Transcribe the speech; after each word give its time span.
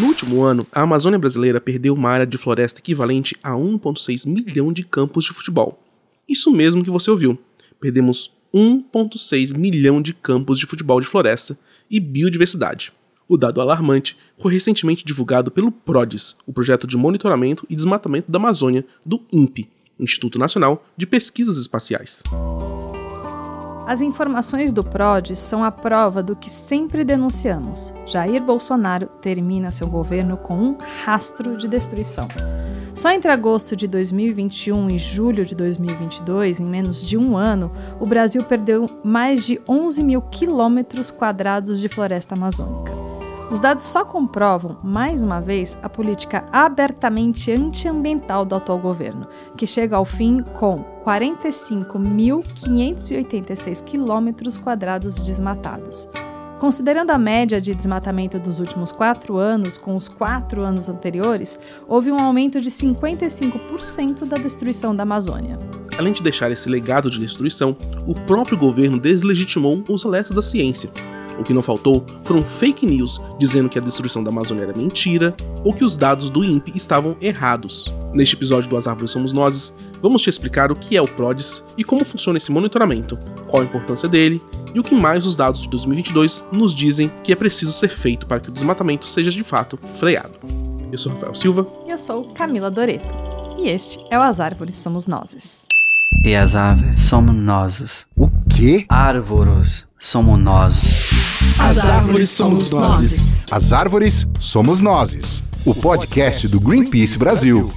No 0.00 0.06
último 0.06 0.42
ano, 0.42 0.66
a 0.72 0.80
Amazônia 0.80 1.18
brasileira 1.18 1.60
perdeu 1.60 1.92
uma 1.92 2.08
área 2.08 2.26
de 2.26 2.38
floresta 2.38 2.80
equivalente 2.80 3.36
a 3.42 3.50
1,6 3.50 4.26
milhão 4.26 4.72
de 4.72 4.82
campos 4.82 5.26
de 5.26 5.32
futebol. 5.34 5.78
Isso 6.26 6.50
mesmo 6.50 6.82
que 6.82 6.88
você 6.88 7.10
ouviu. 7.10 7.38
Perdemos 7.78 8.32
1,6 8.54 9.54
milhão 9.54 10.00
de 10.00 10.14
campos 10.14 10.58
de 10.58 10.64
futebol 10.64 11.02
de 11.02 11.06
floresta 11.06 11.58
e 11.90 12.00
biodiversidade. 12.00 12.94
O 13.28 13.36
dado 13.36 13.60
alarmante 13.60 14.16
foi 14.38 14.54
recentemente 14.54 15.04
divulgado 15.04 15.50
pelo 15.50 15.70
PRODES, 15.70 16.34
o 16.46 16.52
Projeto 16.52 16.86
de 16.86 16.96
Monitoramento 16.96 17.66
e 17.68 17.76
Desmatamento 17.76 18.32
da 18.32 18.38
Amazônia, 18.38 18.86
do 19.04 19.20
INPE, 19.30 19.68
Instituto 19.98 20.38
Nacional 20.38 20.82
de 20.96 21.06
Pesquisas 21.06 21.58
Espaciais. 21.58 22.22
As 23.90 24.00
informações 24.00 24.72
do 24.72 24.84
PRODES 24.84 25.36
são 25.40 25.64
a 25.64 25.72
prova 25.72 26.22
do 26.22 26.36
que 26.36 26.48
sempre 26.48 27.02
denunciamos. 27.02 27.92
Jair 28.06 28.40
Bolsonaro 28.40 29.08
termina 29.20 29.72
seu 29.72 29.88
governo 29.88 30.36
com 30.36 30.54
um 30.54 30.76
rastro 31.04 31.56
de 31.56 31.66
destruição. 31.66 32.28
Só 32.94 33.10
entre 33.10 33.32
agosto 33.32 33.74
de 33.74 33.88
2021 33.88 34.90
e 34.92 34.96
julho 34.96 35.44
de 35.44 35.56
2022, 35.56 36.60
em 36.60 36.66
menos 36.66 37.04
de 37.04 37.18
um 37.18 37.36
ano, 37.36 37.72
o 37.98 38.06
Brasil 38.06 38.44
perdeu 38.44 38.88
mais 39.02 39.44
de 39.44 39.60
11 39.68 40.04
mil 40.04 40.22
quilômetros 40.22 41.10
quadrados 41.10 41.80
de 41.80 41.88
floresta 41.88 42.36
amazônica. 42.36 43.09
Os 43.50 43.58
dados 43.58 43.82
só 43.82 44.04
comprovam, 44.04 44.76
mais 44.80 45.22
uma 45.22 45.40
vez, 45.40 45.76
a 45.82 45.88
política 45.88 46.44
abertamente 46.52 47.50
antiambiental 47.50 48.44
do 48.44 48.54
atual 48.54 48.78
governo, 48.78 49.26
que 49.56 49.66
chega 49.66 49.96
ao 49.96 50.04
fim 50.04 50.38
com 50.54 50.84
45.586 51.04 53.82
quilômetros 53.82 54.56
quadrados 54.56 55.18
desmatados. 55.18 56.08
Considerando 56.60 57.10
a 57.10 57.18
média 57.18 57.60
de 57.60 57.74
desmatamento 57.74 58.38
dos 58.38 58.60
últimos 58.60 58.92
quatro 58.92 59.36
anos 59.36 59.76
com 59.76 59.96
os 59.96 60.06
quatro 60.06 60.62
anos 60.62 60.88
anteriores, 60.88 61.58
houve 61.88 62.12
um 62.12 62.20
aumento 62.20 62.60
de 62.60 62.70
55% 62.70 64.26
da 64.26 64.36
destruição 64.36 64.94
da 64.94 65.02
Amazônia. 65.02 65.58
Além 65.98 66.12
de 66.12 66.22
deixar 66.22 66.52
esse 66.52 66.68
legado 66.68 67.10
de 67.10 67.18
destruição, 67.18 67.76
o 68.06 68.14
próprio 68.14 68.56
governo 68.56 69.00
deslegitimou 69.00 69.82
os 69.88 70.06
alertas 70.06 70.36
da 70.36 70.42
ciência. 70.42 70.88
O 71.40 71.42
que 71.42 71.54
não 71.54 71.62
faltou 71.62 72.04
foram 72.22 72.44
fake 72.44 72.84
news 72.84 73.18
dizendo 73.38 73.70
que 73.70 73.78
a 73.78 73.82
destruição 73.82 74.22
da 74.22 74.30
Amazônia 74.30 74.64
era 74.64 74.76
mentira 74.76 75.34
ou 75.64 75.72
que 75.72 75.82
os 75.82 75.96
dados 75.96 76.28
do 76.28 76.44
INPE 76.44 76.72
estavam 76.76 77.16
errados. 77.18 77.90
Neste 78.12 78.36
episódio 78.36 78.68
do 78.68 78.76
As 78.76 78.86
Árvores 78.86 79.10
Somos 79.10 79.32
Nós, 79.32 79.74
vamos 80.02 80.20
te 80.20 80.28
explicar 80.28 80.70
o 80.70 80.76
que 80.76 80.98
é 80.98 81.00
o 81.00 81.08
PRODES 81.08 81.64
e 81.78 81.82
como 81.82 82.04
funciona 82.04 82.36
esse 82.36 82.52
monitoramento, 82.52 83.18
qual 83.48 83.62
a 83.62 83.64
importância 83.64 84.06
dele 84.06 84.40
e 84.74 84.78
o 84.78 84.82
que 84.82 84.94
mais 84.94 85.24
os 85.24 85.34
dados 85.34 85.62
de 85.62 85.68
2022 85.70 86.44
nos 86.52 86.74
dizem 86.74 87.10
que 87.24 87.32
é 87.32 87.36
preciso 87.36 87.72
ser 87.72 87.88
feito 87.88 88.26
para 88.26 88.38
que 88.38 88.50
o 88.50 88.52
desmatamento 88.52 89.08
seja 89.08 89.30
de 89.30 89.42
fato 89.42 89.78
freado. 89.98 90.38
Eu 90.92 90.98
sou 90.98 91.12
Rafael 91.12 91.34
Silva. 91.34 91.66
E 91.86 91.90
eu 91.90 91.98
sou 91.98 92.24
Camila 92.34 92.70
Doreto. 92.70 93.08
E 93.58 93.68
este 93.68 93.98
é 94.10 94.18
o 94.18 94.22
As 94.22 94.40
Árvores 94.40 94.76
Somos 94.76 95.06
Nós. 95.06 95.66
E 96.22 96.34
as 96.34 96.54
árvores 96.54 97.02
somos 97.02 97.34
nós. 97.34 98.04
O 98.14 98.28
quê? 98.54 98.84
Árvores 98.88 99.86
somos 99.98 100.38
nós. 100.38 101.19
As 101.62 101.84
árvores 101.84 102.30
somos 102.30 102.72
nós. 102.72 103.46
As 103.50 103.72
árvores 103.72 104.26
somos 104.40 104.80
nós. 104.80 105.44
O 105.64 105.74
podcast 105.74 106.48
do 106.48 106.58
Greenpeace 106.58 107.18
Brasil. 107.18 107.70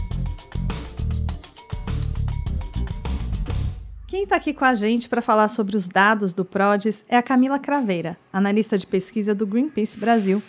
Quem 4.08 4.24
está 4.24 4.38
aqui 4.38 4.54
com 4.54 4.64
a 4.64 4.74
gente 4.74 5.10
para 5.10 5.22
falar 5.22 5.50
sobre 5.50 5.76
os 5.76 5.88
dados 5.88 6.34
do 6.34 6.46
PRODES 6.46 7.04
é 7.10 7.18
a 7.18 7.22
Camila 7.22 7.60
Craveira, 7.60 8.18
analista 8.32 8.78
de 8.78 8.88
pesquisa 8.88 9.36
do 9.36 9.46
Greenpeace 9.46 10.00
Brasil. 10.00 10.42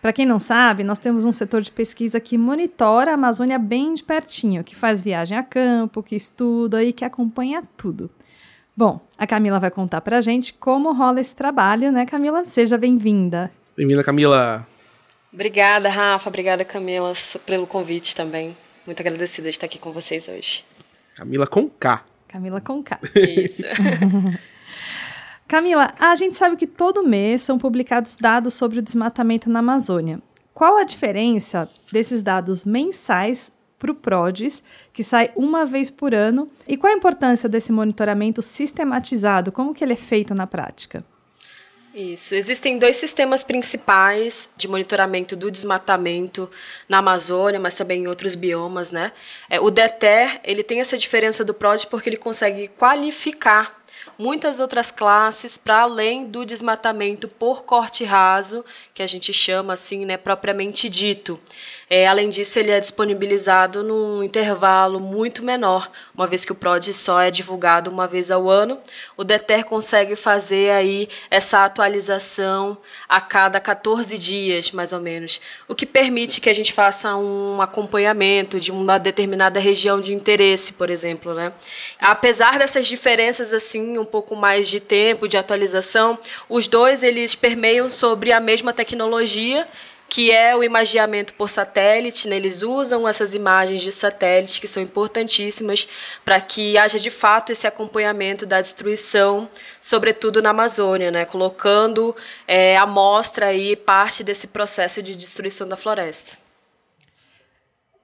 Para 0.00 0.12
quem 0.12 0.24
não 0.24 0.40
sabe, 0.40 0.82
nós 0.82 0.98
temos 0.98 1.26
um 1.26 1.32
setor 1.32 1.60
de 1.60 1.70
pesquisa 1.70 2.18
que 2.18 2.38
monitora 2.38 3.10
a 3.10 3.14
Amazônia 3.14 3.58
bem 3.58 3.92
de 3.92 4.02
pertinho, 4.02 4.64
que 4.64 4.74
faz 4.74 5.02
viagem 5.02 5.36
a 5.36 5.42
campo, 5.42 6.02
que 6.02 6.16
estuda 6.16 6.82
e 6.82 6.92
que 6.92 7.04
acompanha 7.04 7.62
tudo. 7.76 8.10
Bom, 8.76 9.00
a 9.18 9.26
Camila 9.26 9.58
vai 9.58 9.70
contar 9.70 10.00
para 10.00 10.18
a 10.18 10.20
gente 10.20 10.52
como 10.54 10.92
rola 10.92 11.20
esse 11.20 11.34
trabalho, 11.34 11.90
né, 11.92 12.06
Camila? 12.06 12.44
Seja 12.44 12.78
bem-vinda. 12.78 13.50
Bem-vinda, 13.76 14.02
Camila. 14.04 14.66
Obrigada, 15.32 15.88
Rafa. 15.88 16.28
Obrigada, 16.28 16.64
Camila, 16.64 17.12
pelo 17.44 17.66
convite 17.66 18.14
também. 18.14 18.56
Muito 18.86 19.00
agradecida 19.00 19.48
de 19.48 19.54
estar 19.54 19.66
aqui 19.66 19.78
com 19.78 19.92
vocês 19.92 20.28
hoje. 20.28 20.64
Camila 21.14 21.46
com 21.46 21.68
K. 21.68 22.04
Camila 22.28 22.60
com 22.60 22.82
K. 22.82 22.98
Isso. 23.14 23.62
Camila, 25.46 25.92
a 25.98 26.14
gente 26.14 26.36
sabe 26.36 26.56
que 26.56 26.66
todo 26.66 27.02
mês 27.02 27.42
são 27.42 27.58
publicados 27.58 28.16
dados 28.16 28.54
sobre 28.54 28.78
o 28.78 28.82
desmatamento 28.82 29.50
na 29.50 29.58
Amazônia. 29.58 30.20
Qual 30.54 30.76
a 30.76 30.84
diferença 30.84 31.68
desses 31.92 32.22
dados 32.22 32.64
mensais 32.64 33.52
para 33.80 33.90
o 33.90 33.94
PRODES, 33.94 34.62
que 34.92 35.02
sai 35.02 35.32
uma 35.34 35.64
vez 35.64 35.90
por 35.90 36.14
ano, 36.14 36.48
e 36.68 36.76
qual 36.76 36.92
a 36.92 36.96
importância 36.96 37.48
desse 37.48 37.72
monitoramento 37.72 38.42
sistematizado? 38.42 39.50
Como 39.50 39.74
que 39.74 39.82
ele 39.82 39.94
é 39.94 39.96
feito 39.96 40.34
na 40.34 40.46
prática? 40.46 41.02
Isso. 41.92 42.36
Existem 42.36 42.78
dois 42.78 42.96
sistemas 42.96 43.42
principais 43.42 44.48
de 44.56 44.68
monitoramento 44.68 45.34
do 45.34 45.50
desmatamento 45.50 46.48
na 46.88 46.98
Amazônia, 46.98 47.58
mas 47.58 47.74
também 47.74 48.02
em 48.02 48.06
outros 48.06 48.36
biomas, 48.36 48.92
né? 48.92 49.10
É, 49.48 49.58
o 49.58 49.70
DETER, 49.70 50.40
ele 50.44 50.62
tem 50.62 50.80
essa 50.80 50.96
diferença 50.96 51.44
do 51.44 51.52
PRODES 51.52 51.86
porque 51.86 52.08
ele 52.08 52.16
consegue 52.16 52.68
qualificar 52.68 53.79
muitas 54.18 54.60
outras 54.60 54.90
classes 54.90 55.56
para 55.56 55.80
além 55.80 56.26
do 56.26 56.44
desmatamento 56.44 57.28
por 57.28 57.64
corte 57.64 58.04
raso, 58.04 58.64
que 58.94 59.02
a 59.02 59.06
gente 59.06 59.32
chama 59.32 59.74
assim, 59.74 60.04
né, 60.04 60.16
propriamente 60.16 60.88
dito. 60.88 61.40
É, 61.92 62.06
além 62.06 62.28
disso, 62.28 62.56
ele 62.56 62.70
é 62.70 62.78
disponibilizado 62.78 63.82
num 63.82 64.22
intervalo 64.22 65.00
muito 65.00 65.42
menor, 65.42 65.90
uma 66.14 66.24
vez 66.24 66.44
que 66.44 66.52
o 66.52 66.54
PROD 66.54 66.92
só 66.92 67.20
é 67.20 67.32
divulgado 67.32 67.90
uma 67.90 68.06
vez 68.06 68.30
ao 68.30 68.48
ano. 68.48 68.78
O 69.16 69.24
DETER 69.24 69.64
consegue 69.64 70.14
fazer 70.14 70.70
aí 70.70 71.08
essa 71.28 71.64
atualização 71.64 72.78
a 73.08 73.20
cada 73.20 73.58
14 73.58 74.16
dias, 74.16 74.70
mais 74.70 74.92
ou 74.92 75.00
menos, 75.00 75.40
o 75.66 75.74
que 75.74 75.84
permite 75.84 76.40
que 76.40 76.48
a 76.48 76.54
gente 76.54 76.72
faça 76.72 77.16
um 77.16 77.60
acompanhamento 77.60 78.60
de 78.60 78.70
uma 78.70 78.96
determinada 78.96 79.58
região 79.58 80.00
de 80.00 80.14
interesse, 80.14 80.74
por 80.74 80.90
exemplo. 80.90 81.34
Né? 81.34 81.52
Apesar 81.98 82.60
dessas 82.60 82.86
diferenças, 82.86 83.52
assim, 83.52 83.89
um 83.98 84.04
pouco 84.04 84.34
mais 84.34 84.68
de 84.68 84.80
tempo, 84.80 85.28
de 85.28 85.36
atualização, 85.36 86.18
os 86.48 86.66
dois 86.66 87.02
eles 87.02 87.34
permeiam 87.34 87.88
sobre 87.88 88.32
a 88.32 88.40
mesma 88.40 88.72
tecnologia 88.72 89.66
que 90.10 90.32
é 90.32 90.56
o 90.56 90.64
imageamento 90.64 91.32
por 91.34 91.48
satélite. 91.48 92.28
Né? 92.28 92.36
Eles 92.36 92.62
usam 92.62 93.08
essas 93.08 93.32
imagens 93.32 93.80
de 93.80 93.92
satélite 93.92 94.60
que 94.60 94.66
são 94.66 94.82
importantíssimas 94.82 95.86
para 96.24 96.40
que 96.40 96.76
haja 96.76 96.98
de 96.98 97.10
fato 97.10 97.52
esse 97.52 97.66
acompanhamento 97.66 98.44
da 98.44 98.60
destruição, 98.60 99.48
sobretudo 99.80 100.42
na 100.42 100.50
Amazônia, 100.50 101.12
né? 101.12 101.24
colocando 101.24 102.14
é, 102.46 102.76
a 102.76 102.84
mostra 102.84 103.46
aí 103.46 103.76
parte 103.76 104.24
desse 104.24 104.48
processo 104.48 105.00
de 105.00 105.14
destruição 105.14 105.66
da 105.66 105.76
floresta. 105.76 106.39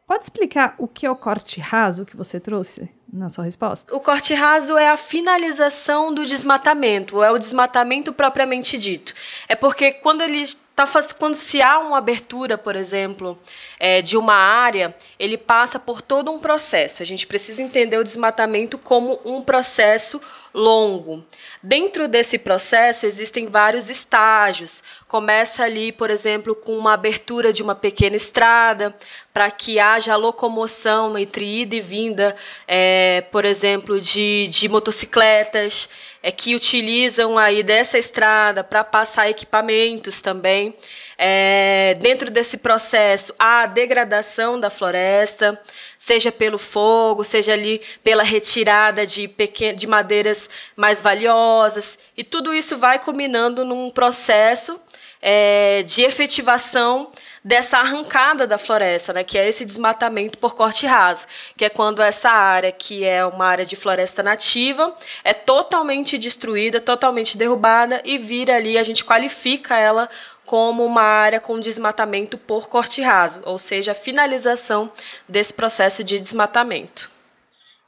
Pode 0.07 0.23
explicar 0.23 0.77
o 0.79 0.87
que 0.87 1.05
é 1.05 1.11
o 1.11 1.17
corte 1.17 1.61
raso 1.61 2.07
que 2.07 2.17
você 2.17 2.39
trouxe 2.39 2.89
na 3.13 3.29
sua 3.29 3.45
resposta? 3.45 3.93
O 3.95 3.99
corte 3.99 4.35
raso 4.35 4.77
é 4.77 4.89
a 4.89 4.97
finalização 4.97 6.15
do 6.15 6.25
desmatamento, 6.25 7.25
é 7.25 7.31
o 7.33 7.39
desmatamento 7.39 8.13
propriamente 8.13 8.79
dito. 8.79 9.13
É 9.49 9.57
porque 9.57 9.91
quando 9.91 10.23
ele 10.23 10.47
Tá, 10.77 10.87
quando 11.19 11.35
se 11.35 11.63
há 11.63 11.79
uma 11.79 11.97
abertura, 11.97 12.59
por 12.59 12.77
exemplo, 12.77 13.39
é, 13.81 14.03
de 14.03 14.15
uma 14.15 14.35
área, 14.35 14.95
ele 15.19 15.39
passa 15.39 15.79
por 15.79 16.03
todo 16.03 16.31
um 16.31 16.39
processo. 16.39 17.03
A 17.03 17.07
gente 17.07 17.27
precisa 17.27 17.63
entender 17.63 17.97
o 17.97 18.05
desmatamento 18.05 18.77
como 18.77 19.19
um 19.25 19.41
processo 19.41 20.21
longo. 20.57 21.23
Dentro 21.63 22.09
desse 22.09 22.39
processo 22.39 23.05
existem 23.05 23.47
vários 23.47 23.91
estágios. 23.91 24.83
Começa 25.07 25.63
ali, 25.63 25.93
por 25.93 26.11
exemplo, 26.11 26.55
com 26.55 26.77
uma 26.79 26.95
abertura 26.95 27.53
de 27.53 27.63
uma 27.63 27.75
pequena 27.75 28.17
estrada 28.17 28.97
para 29.35 29.51
que 29.51 29.79
haja 29.79 30.17
locomoção 30.17 31.19
entre 31.19 31.45
ida 31.61 31.77
e 31.77 31.81
vinda, 31.81 32.35
é, 32.67 33.21
por 33.31 33.45
exemplo, 33.45 34.01
de, 34.01 34.49
de 34.49 34.67
motocicletas 34.67 35.91
é, 36.23 36.33
que 36.33 36.55
utilizam 36.55 37.37
aí 37.37 37.63
dessa 37.63 37.99
estrada 37.99 38.65
para 38.65 38.83
passar 38.83 39.29
equipamentos 39.29 40.23
também. 40.23 40.75
É, 41.19 41.97
dentro 42.01 42.31
desse 42.31 42.59
processo, 42.59 43.35
há 43.39 43.63
a 43.63 43.67
degradação 43.67 44.61
da 44.61 44.69
floresta, 44.69 45.61
seja 45.99 46.31
pelo 46.31 46.59
fogo, 46.59 47.25
seja 47.25 47.53
ali 47.53 47.81
pela 48.05 48.23
retirada 48.23 49.07
de, 49.07 49.31
de 49.75 49.87
madeiras 49.87 50.51
mais 50.77 51.01
valiosas, 51.01 51.99
e 52.17 52.23
tudo 52.23 52.53
isso 52.53 52.77
vai 52.77 52.99
culminando 52.99 53.65
num 53.65 53.91
processo 53.91 54.79
é, 55.21 55.83
de 55.85 56.03
efetivação 56.03 57.11
dessa 57.43 57.79
arrancada 57.79 58.47
da 58.47 58.59
floresta, 58.59 59.13
né, 59.13 59.23
que 59.23 59.39
é 59.39 59.49
esse 59.49 59.65
desmatamento 59.65 60.37
por 60.37 60.57
corte 60.57 60.85
raso, 60.85 61.27
que 61.57 61.65
é 61.65 61.69
quando 61.69 62.03
essa 62.03 62.29
área, 62.29 62.73
que 62.73 63.05
é 63.05 63.25
uma 63.25 63.47
área 63.47 63.65
de 63.65 63.77
floresta 63.77 64.21
nativa, 64.23 64.95
é 65.23 65.33
totalmente 65.33 66.19
destruída, 66.19 66.81
totalmente 66.81 67.39
derrubada 67.39 68.03
e 68.05 68.19
vira 68.19 68.57
ali, 68.57 68.77
a 68.77 68.83
gente 68.83 69.05
qualifica 69.05 69.79
ela 69.79 70.11
como 70.47 70.85
uma 70.85 71.03
área 71.03 71.41
com 71.41 71.61
desmatamento 71.61 72.39
por 72.39 72.69
corte 72.69 73.03
raso, 73.03 73.43
ou 73.45 73.59
seja, 73.59 73.93
a 73.93 73.95
finalização 73.95 74.91
desse 75.29 75.53
processo 75.53 76.03
de 76.03 76.19
desmatamento. 76.21 77.11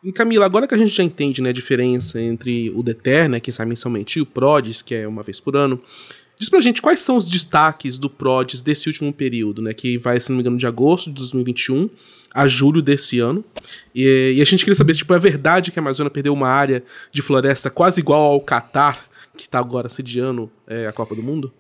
E 0.03 0.13
Camila, 0.13 0.45
agora 0.45 0.67
que 0.67 0.75
a 0.75 0.79
gente 0.79 0.95
já 0.95 1.03
entende 1.03 1.41
né, 1.41 1.51
a 1.51 1.53
diferença 1.53 2.21
entre 2.21 2.71
o 2.71 2.83
DETER, 2.83 3.29
né, 3.29 3.41
que 3.41 3.51
sai 3.51 3.67
mensalmente, 3.67 4.19
e 4.19 4.23
o 4.23 4.27
PRODES, 4.27 4.83
que 4.83 4.95
é 4.95 5.09
uma 5.09 5.23
vez 5.23 5.41
por 5.41 5.57
ano, 5.57 5.81
diz 6.39 6.49
pra 6.49 6.61
gente 6.61 6.81
quais 6.81 7.01
são 7.01 7.17
os 7.17 7.29
destaques 7.29 7.99
do 7.99 8.09
PRODES 8.09 8.63
desse 8.63 8.89
último 8.89 9.13
período, 9.13 9.63
né, 9.63 9.73
que 9.73 9.99
vai, 9.99 10.21
se 10.21 10.31
não 10.31 10.37
me 10.37 10.43
engano, 10.43 10.57
de 10.57 10.67
agosto 10.67 11.11
de 11.11 11.17
2021 11.17 11.89
a 12.33 12.47
julho 12.47 12.81
desse 12.81 13.19
ano. 13.19 13.45
E, 13.95 14.35
e 14.37 14.43
a 14.43 14.45
gente 14.45 14.61
queria 14.61 14.77
saber 14.77 14.95
se 14.95 15.01
tipo, 15.01 15.15
é 15.15 15.19
verdade 15.19 15.73
que 15.73 15.79
a 15.79 15.83
Amazônia 15.83 16.11
perdeu 16.11 16.33
uma 16.33 16.49
área 16.49 16.85
de 17.11 17.23
floresta 17.23 17.71
quase 17.71 18.01
igual 18.01 18.23
ao 18.23 18.41
Catar, 18.41 19.09
que 19.37 19.45
está 19.45 19.59
agora 19.59 19.89
sediando 19.89 20.51
é, 20.67 20.87
a 20.87 20.93
Copa 20.93 21.15
do 21.15 21.23
Mundo? 21.23 21.53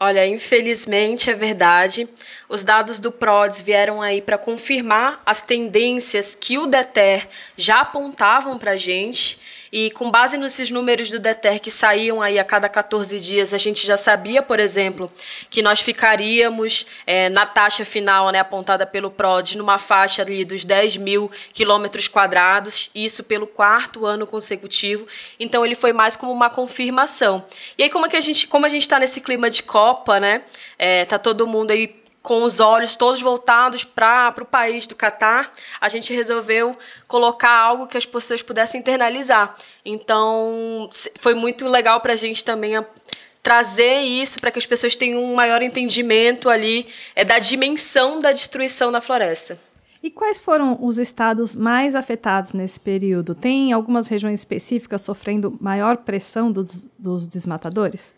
Olha, 0.00 0.24
infelizmente 0.24 1.28
é 1.28 1.34
verdade. 1.34 2.08
Os 2.48 2.64
dados 2.64 3.00
do 3.00 3.10
PRODES 3.10 3.60
vieram 3.60 4.00
aí 4.00 4.22
para 4.22 4.38
confirmar 4.38 5.20
as 5.26 5.42
tendências 5.42 6.36
que 6.36 6.56
o 6.56 6.68
DETER 6.68 7.28
já 7.56 7.80
apontavam 7.80 8.56
para 8.58 8.72
a 8.72 8.76
gente. 8.76 9.40
E 9.72 9.90
com 9.90 10.10
base 10.10 10.36
nesses 10.36 10.70
números 10.70 11.10
do 11.10 11.18
DETER 11.18 11.60
que 11.60 11.70
saíam 11.70 12.22
aí 12.22 12.38
a 12.38 12.44
cada 12.44 12.68
14 12.68 13.18
dias, 13.20 13.52
a 13.52 13.58
gente 13.58 13.86
já 13.86 13.96
sabia, 13.96 14.42
por 14.42 14.58
exemplo, 14.60 15.10
que 15.50 15.62
nós 15.62 15.80
ficaríamos 15.80 16.86
é, 17.06 17.28
na 17.28 17.44
taxa 17.46 17.84
final 17.84 18.30
né, 18.30 18.38
apontada 18.38 18.86
pelo 18.86 19.10
PRODES 19.10 19.56
numa 19.56 19.78
faixa 19.78 20.22
ali 20.22 20.44
dos 20.44 20.64
10 20.64 20.96
mil 20.96 21.30
quilômetros 21.52 22.08
quadrados, 22.08 22.90
isso 22.94 23.22
pelo 23.22 23.46
quarto 23.46 24.06
ano 24.06 24.26
consecutivo. 24.26 25.06
Então 25.38 25.64
ele 25.64 25.74
foi 25.74 25.92
mais 25.92 26.16
como 26.16 26.32
uma 26.32 26.50
confirmação. 26.50 27.44
E 27.76 27.82
aí, 27.82 27.90
como, 27.90 28.06
é 28.06 28.08
que 28.08 28.16
a 28.16 28.20
gente 28.20 28.46
como 28.46 28.66
a 28.66 28.68
gente 28.68 28.82
está 28.82 28.98
nesse 28.98 29.20
clima 29.20 29.50
de 29.50 29.62
Copa, 29.62 30.18
né? 30.18 30.42
É, 30.78 31.04
tá 31.04 31.18
todo 31.18 31.46
mundo 31.46 31.70
aí 31.70 31.94
com 32.22 32.42
os 32.42 32.60
olhos 32.60 32.94
todos 32.94 33.20
voltados 33.20 33.84
para 33.84 34.34
o 34.40 34.44
país 34.44 34.86
do 34.86 34.94
Catar, 34.94 35.52
a 35.80 35.88
gente 35.88 36.12
resolveu 36.12 36.76
colocar 37.06 37.50
algo 37.50 37.86
que 37.86 37.96
as 37.96 38.04
pessoas 38.04 38.42
pudessem 38.42 38.80
internalizar. 38.80 39.54
Então, 39.84 40.90
foi 41.18 41.34
muito 41.34 41.66
legal 41.66 42.00
para 42.00 42.12
a 42.12 42.16
gente 42.16 42.44
também 42.44 42.76
a, 42.76 42.84
trazer 43.42 44.00
isso 44.00 44.38
para 44.38 44.50
que 44.50 44.58
as 44.58 44.66
pessoas 44.66 44.94
tenham 44.94 45.22
um 45.22 45.34
maior 45.34 45.62
entendimento 45.62 46.50
ali 46.50 46.86
é, 47.14 47.24
da 47.24 47.38
dimensão 47.38 48.20
da 48.20 48.32
destruição 48.32 48.92
da 48.92 49.00
floresta. 49.00 49.58
E 50.02 50.10
quais 50.10 50.38
foram 50.38 50.78
os 50.80 50.98
estados 50.98 51.56
mais 51.56 51.94
afetados 51.94 52.52
nesse 52.52 52.78
período? 52.78 53.34
Tem 53.34 53.72
algumas 53.72 54.06
regiões 54.08 54.40
específicas 54.40 55.02
sofrendo 55.02 55.56
maior 55.60 55.96
pressão 55.98 56.52
dos, 56.52 56.88
dos 56.98 57.26
desmatadores? 57.26 58.14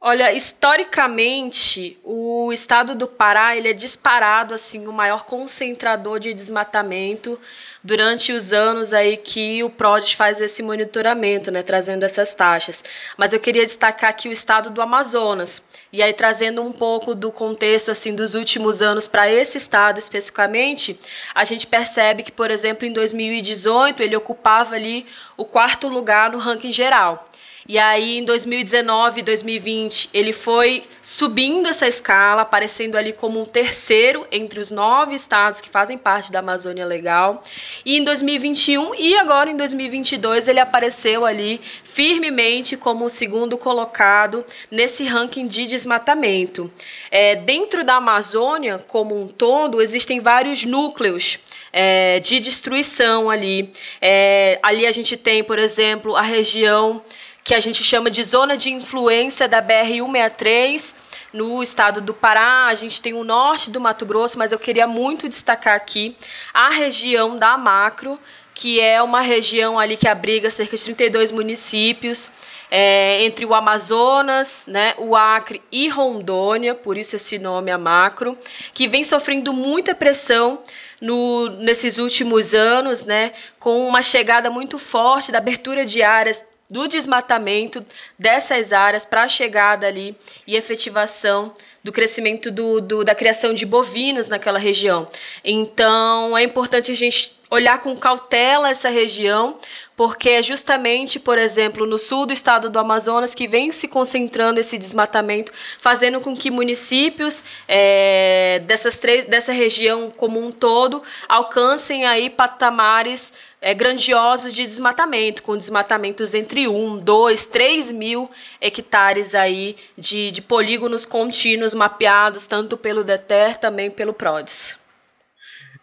Olha, 0.00 0.32
historicamente, 0.32 1.98
o 2.04 2.52
estado 2.52 2.94
do 2.94 3.08
Pará 3.08 3.56
ele 3.56 3.68
é 3.68 3.72
disparado 3.72 4.54
assim 4.54 4.86
o 4.86 4.92
maior 4.92 5.24
concentrador 5.24 6.20
de 6.20 6.32
desmatamento 6.32 7.36
durante 7.82 8.32
os 8.32 8.52
anos 8.52 8.92
aí 8.92 9.16
que 9.16 9.60
o 9.64 9.70
PRODES 9.70 10.12
faz 10.12 10.40
esse 10.40 10.62
monitoramento, 10.62 11.50
né, 11.50 11.64
trazendo 11.64 12.04
essas 12.04 12.32
taxas. 12.32 12.84
Mas 13.16 13.32
eu 13.32 13.40
queria 13.40 13.64
destacar 13.64 14.10
aqui 14.10 14.28
o 14.28 14.32
estado 14.32 14.70
do 14.70 14.80
Amazonas. 14.80 15.60
E 15.92 16.00
aí 16.00 16.12
trazendo 16.12 16.62
um 16.62 16.70
pouco 16.70 17.12
do 17.12 17.32
contexto 17.32 17.90
assim 17.90 18.14
dos 18.14 18.34
últimos 18.34 18.80
anos 18.80 19.08
para 19.08 19.28
esse 19.28 19.58
estado 19.58 19.98
especificamente, 19.98 20.96
a 21.34 21.42
gente 21.42 21.66
percebe 21.66 22.22
que, 22.22 22.30
por 22.30 22.52
exemplo, 22.52 22.86
em 22.86 22.92
2018 22.92 24.00
ele 24.00 24.14
ocupava 24.14 24.76
ali 24.76 25.06
o 25.36 25.44
quarto 25.44 25.88
lugar 25.88 26.30
no 26.30 26.38
ranking 26.38 26.70
geral. 26.70 27.27
E 27.68 27.78
aí, 27.78 28.16
em 28.16 28.24
2019 28.24 29.20
e 29.20 29.22
2020, 29.22 30.08
ele 30.14 30.32
foi 30.32 30.84
subindo 31.02 31.68
essa 31.68 31.86
escala, 31.86 32.40
aparecendo 32.40 32.96
ali 32.96 33.12
como 33.12 33.42
um 33.42 33.44
terceiro 33.44 34.26
entre 34.32 34.58
os 34.58 34.70
nove 34.70 35.14
estados 35.14 35.60
que 35.60 35.68
fazem 35.68 35.98
parte 35.98 36.32
da 36.32 36.38
Amazônia 36.38 36.86
Legal. 36.86 37.44
E 37.84 37.98
em 37.98 38.02
2021 38.02 38.94
e 38.94 39.18
agora 39.18 39.50
em 39.50 39.56
2022, 39.56 40.48
ele 40.48 40.60
apareceu 40.60 41.26
ali 41.26 41.60
firmemente 41.84 42.74
como 42.74 43.04
o 43.04 43.10
segundo 43.10 43.58
colocado 43.58 44.46
nesse 44.70 45.04
ranking 45.04 45.46
de 45.46 45.66
desmatamento. 45.66 46.72
É, 47.10 47.36
dentro 47.36 47.84
da 47.84 47.96
Amazônia, 47.96 48.78
como 48.88 49.20
um 49.20 49.28
todo, 49.28 49.82
existem 49.82 50.20
vários 50.20 50.64
núcleos 50.64 51.38
é, 51.70 52.18
de 52.20 52.40
destruição 52.40 53.28
ali. 53.28 53.70
É, 54.00 54.58
ali 54.62 54.86
a 54.86 54.90
gente 54.90 55.18
tem, 55.18 55.44
por 55.44 55.58
exemplo, 55.58 56.16
a 56.16 56.22
região 56.22 57.02
que 57.48 57.54
a 57.54 57.60
gente 57.60 57.82
chama 57.82 58.10
de 58.10 58.22
zona 58.24 58.58
de 58.58 58.68
influência 58.68 59.48
da 59.48 59.62
BR-163, 59.62 60.94
no 61.32 61.62
estado 61.62 61.98
do 61.98 62.12
Pará, 62.12 62.66
a 62.66 62.74
gente 62.74 63.00
tem 63.00 63.14
o 63.14 63.24
norte 63.24 63.70
do 63.70 63.80
Mato 63.80 64.04
Grosso, 64.04 64.38
mas 64.38 64.52
eu 64.52 64.58
queria 64.58 64.86
muito 64.86 65.26
destacar 65.30 65.74
aqui 65.74 66.14
a 66.52 66.68
região 66.68 67.38
da 67.38 67.56
Macro, 67.56 68.20
que 68.52 68.78
é 68.78 69.02
uma 69.02 69.22
região 69.22 69.78
ali 69.78 69.96
que 69.96 70.06
abriga 70.06 70.50
cerca 70.50 70.76
de 70.76 70.84
32 70.84 71.30
municípios, 71.30 72.30
é, 72.70 73.22
entre 73.22 73.46
o 73.46 73.54
Amazonas, 73.54 74.64
né, 74.66 74.92
o 74.98 75.16
Acre 75.16 75.62
e 75.72 75.88
Rondônia, 75.88 76.74
por 76.74 76.98
isso 76.98 77.16
esse 77.16 77.38
nome 77.38 77.70
é 77.70 77.78
Macro, 77.78 78.36
que 78.74 78.86
vem 78.86 79.02
sofrendo 79.04 79.54
muita 79.54 79.94
pressão 79.94 80.58
no, 81.00 81.48
nesses 81.48 81.96
últimos 81.96 82.52
anos, 82.52 83.04
né, 83.04 83.32
com 83.58 83.88
uma 83.88 84.02
chegada 84.02 84.50
muito 84.50 84.78
forte 84.78 85.32
da 85.32 85.38
abertura 85.38 85.86
de 85.86 86.02
áreas 86.02 86.44
do 86.68 86.86
desmatamento 86.86 87.84
dessas 88.18 88.72
áreas 88.72 89.04
para 89.04 89.22
a 89.22 89.28
chegada 89.28 89.86
ali 89.86 90.14
e 90.46 90.56
efetivação 90.56 91.54
do 91.82 91.92
crescimento 91.92 92.50
do, 92.50 92.80
do, 92.80 93.04
da 93.04 93.14
criação 93.14 93.54
de 93.54 93.64
bovinos 93.64 94.28
naquela 94.28 94.58
região. 94.58 95.08
Então, 95.42 96.36
é 96.36 96.42
importante 96.42 96.90
a 96.90 96.94
gente 96.94 97.37
olhar 97.50 97.80
com 97.80 97.96
cautela 97.96 98.70
essa 98.70 98.88
região, 98.88 99.56
porque 99.96 100.30
é 100.30 100.42
justamente, 100.42 101.18
por 101.18 101.38
exemplo, 101.38 101.84
no 101.84 101.98
sul 101.98 102.26
do 102.26 102.32
estado 102.32 102.70
do 102.70 102.78
Amazonas 102.78 103.34
que 103.34 103.48
vem 103.48 103.72
se 103.72 103.88
concentrando 103.88 104.60
esse 104.60 104.78
desmatamento, 104.78 105.52
fazendo 105.80 106.20
com 106.20 106.36
que 106.36 106.50
municípios 106.50 107.42
é, 107.66 108.62
dessas 108.64 108.98
três, 108.98 109.24
dessa 109.24 109.52
região 109.52 110.12
como 110.16 110.38
um 110.44 110.52
todo 110.52 111.02
alcancem 111.28 112.06
aí 112.06 112.30
patamares 112.30 113.32
é, 113.60 113.74
grandiosos 113.74 114.54
de 114.54 114.66
desmatamento, 114.66 115.42
com 115.42 115.56
desmatamentos 115.56 116.32
entre 116.34 116.68
1, 116.68 116.98
2, 116.98 117.46
3 117.46 117.90
mil 117.90 118.30
hectares 118.60 119.34
aí 119.34 119.76
de, 119.96 120.30
de 120.30 120.40
polígonos 120.40 121.04
contínuos 121.04 121.74
mapeados, 121.74 122.46
tanto 122.46 122.76
pelo 122.76 123.02
DETER, 123.02 123.58
também 123.58 123.90
pelo 123.90 124.12
PRODES. 124.12 124.78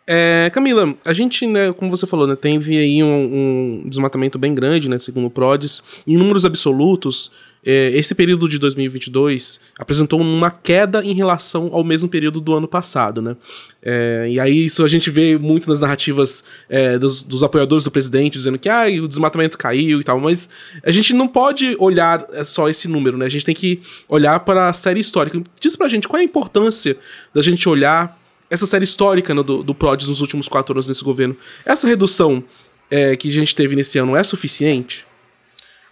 É, 0.07 0.51
Camila, 0.53 0.93
a 1.03 1.13
gente, 1.13 1.47
né, 1.47 1.73
como 1.73 1.89
você 1.89 2.05
falou, 2.05 2.27
né, 2.27 2.35
teve 2.35 2.77
aí 2.77 3.03
um, 3.03 3.81
um 3.83 3.83
desmatamento 3.87 4.37
bem 4.37 4.53
grande, 4.53 4.87
né, 4.87 4.99
segundo 4.99 5.25
o 5.25 5.29
PRODES. 5.31 5.81
Em 6.05 6.15
números 6.15 6.45
absolutos, 6.45 7.31
é, 7.65 7.89
esse 7.95 8.13
período 8.13 8.47
de 8.47 8.59
2022 8.59 9.59
apresentou 9.79 10.21
uma 10.21 10.51
queda 10.51 11.03
em 11.03 11.13
relação 11.13 11.69
ao 11.73 11.83
mesmo 11.83 12.07
período 12.07 12.39
do 12.39 12.53
ano 12.53 12.67
passado, 12.67 13.23
né? 13.23 13.35
É, 13.81 14.27
e 14.29 14.39
aí 14.39 14.65
isso 14.65 14.85
a 14.85 14.87
gente 14.87 15.09
vê 15.09 15.35
muito 15.35 15.67
nas 15.67 15.79
narrativas 15.79 16.43
é, 16.69 16.99
dos, 16.99 17.23
dos, 17.23 17.41
apoiadores 17.41 17.83
do 17.83 17.89
presidente 17.89 18.37
dizendo 18.37 18.59
que 18.59 18.69
ah, 18.69 18.85
o 19.01 19.07
desmatamento 19.07 19.57
caiu 19.57 19.99
e 19.99 20.03
tal, 20.03 20.19
mas 20.19 20.47
a 20.83 20.91
gente 20.91 21.13
não 21.15 21.27
pode 21.27 21.75
olhar 21.79 22.27
é, 22.33 22.43
só 22.43 22.69
esse 22.69 22.87
número, 22.87 23.17
né? 23.17 23.25
A 23.25 23.29
gente 23.29 23.45
tem 23.45 23.55
que 23.55 23.81
olhar 24.07 24.39
para 24.41 24.69
a 24.69 24.73
série 24.73 24.99
histórica. 24.99 25.41
Diz 25.59 25.75
pra 25.75 25.87
gente 25.87 26.07
qual 26.07 26.19
é 26.19 26.21
a 26.21 26.25
importância 26.25 26.95
da 27.33 27.41
gente 27.41 27.67
olhar 27.67 28.15
essa 28.55 28.65
série 28.65 28.83
histórica 28.83 29.33
né, 29.33 29.43
do, 29.43 29.63
do 29.63 29.75
PRODES 29.75 30.07
nos 30.07 30.21
últimos 30.21 30.47
quatro 30.47 30.73
anos 30.73 30.87
desse 30.87 31.03
governo. 31.03 31.37
Essa 31.65 31.87
redução 31.87 32.43
é, 32.89 33.15
que 33.15 33.29
a 33.29 33.31
gente 33.31 33.55
teve 33.55 33.75
nesse 33.75 33.97
ano 33.97 34.15
é 34.15 34.23
suficiente? 34.23 35.05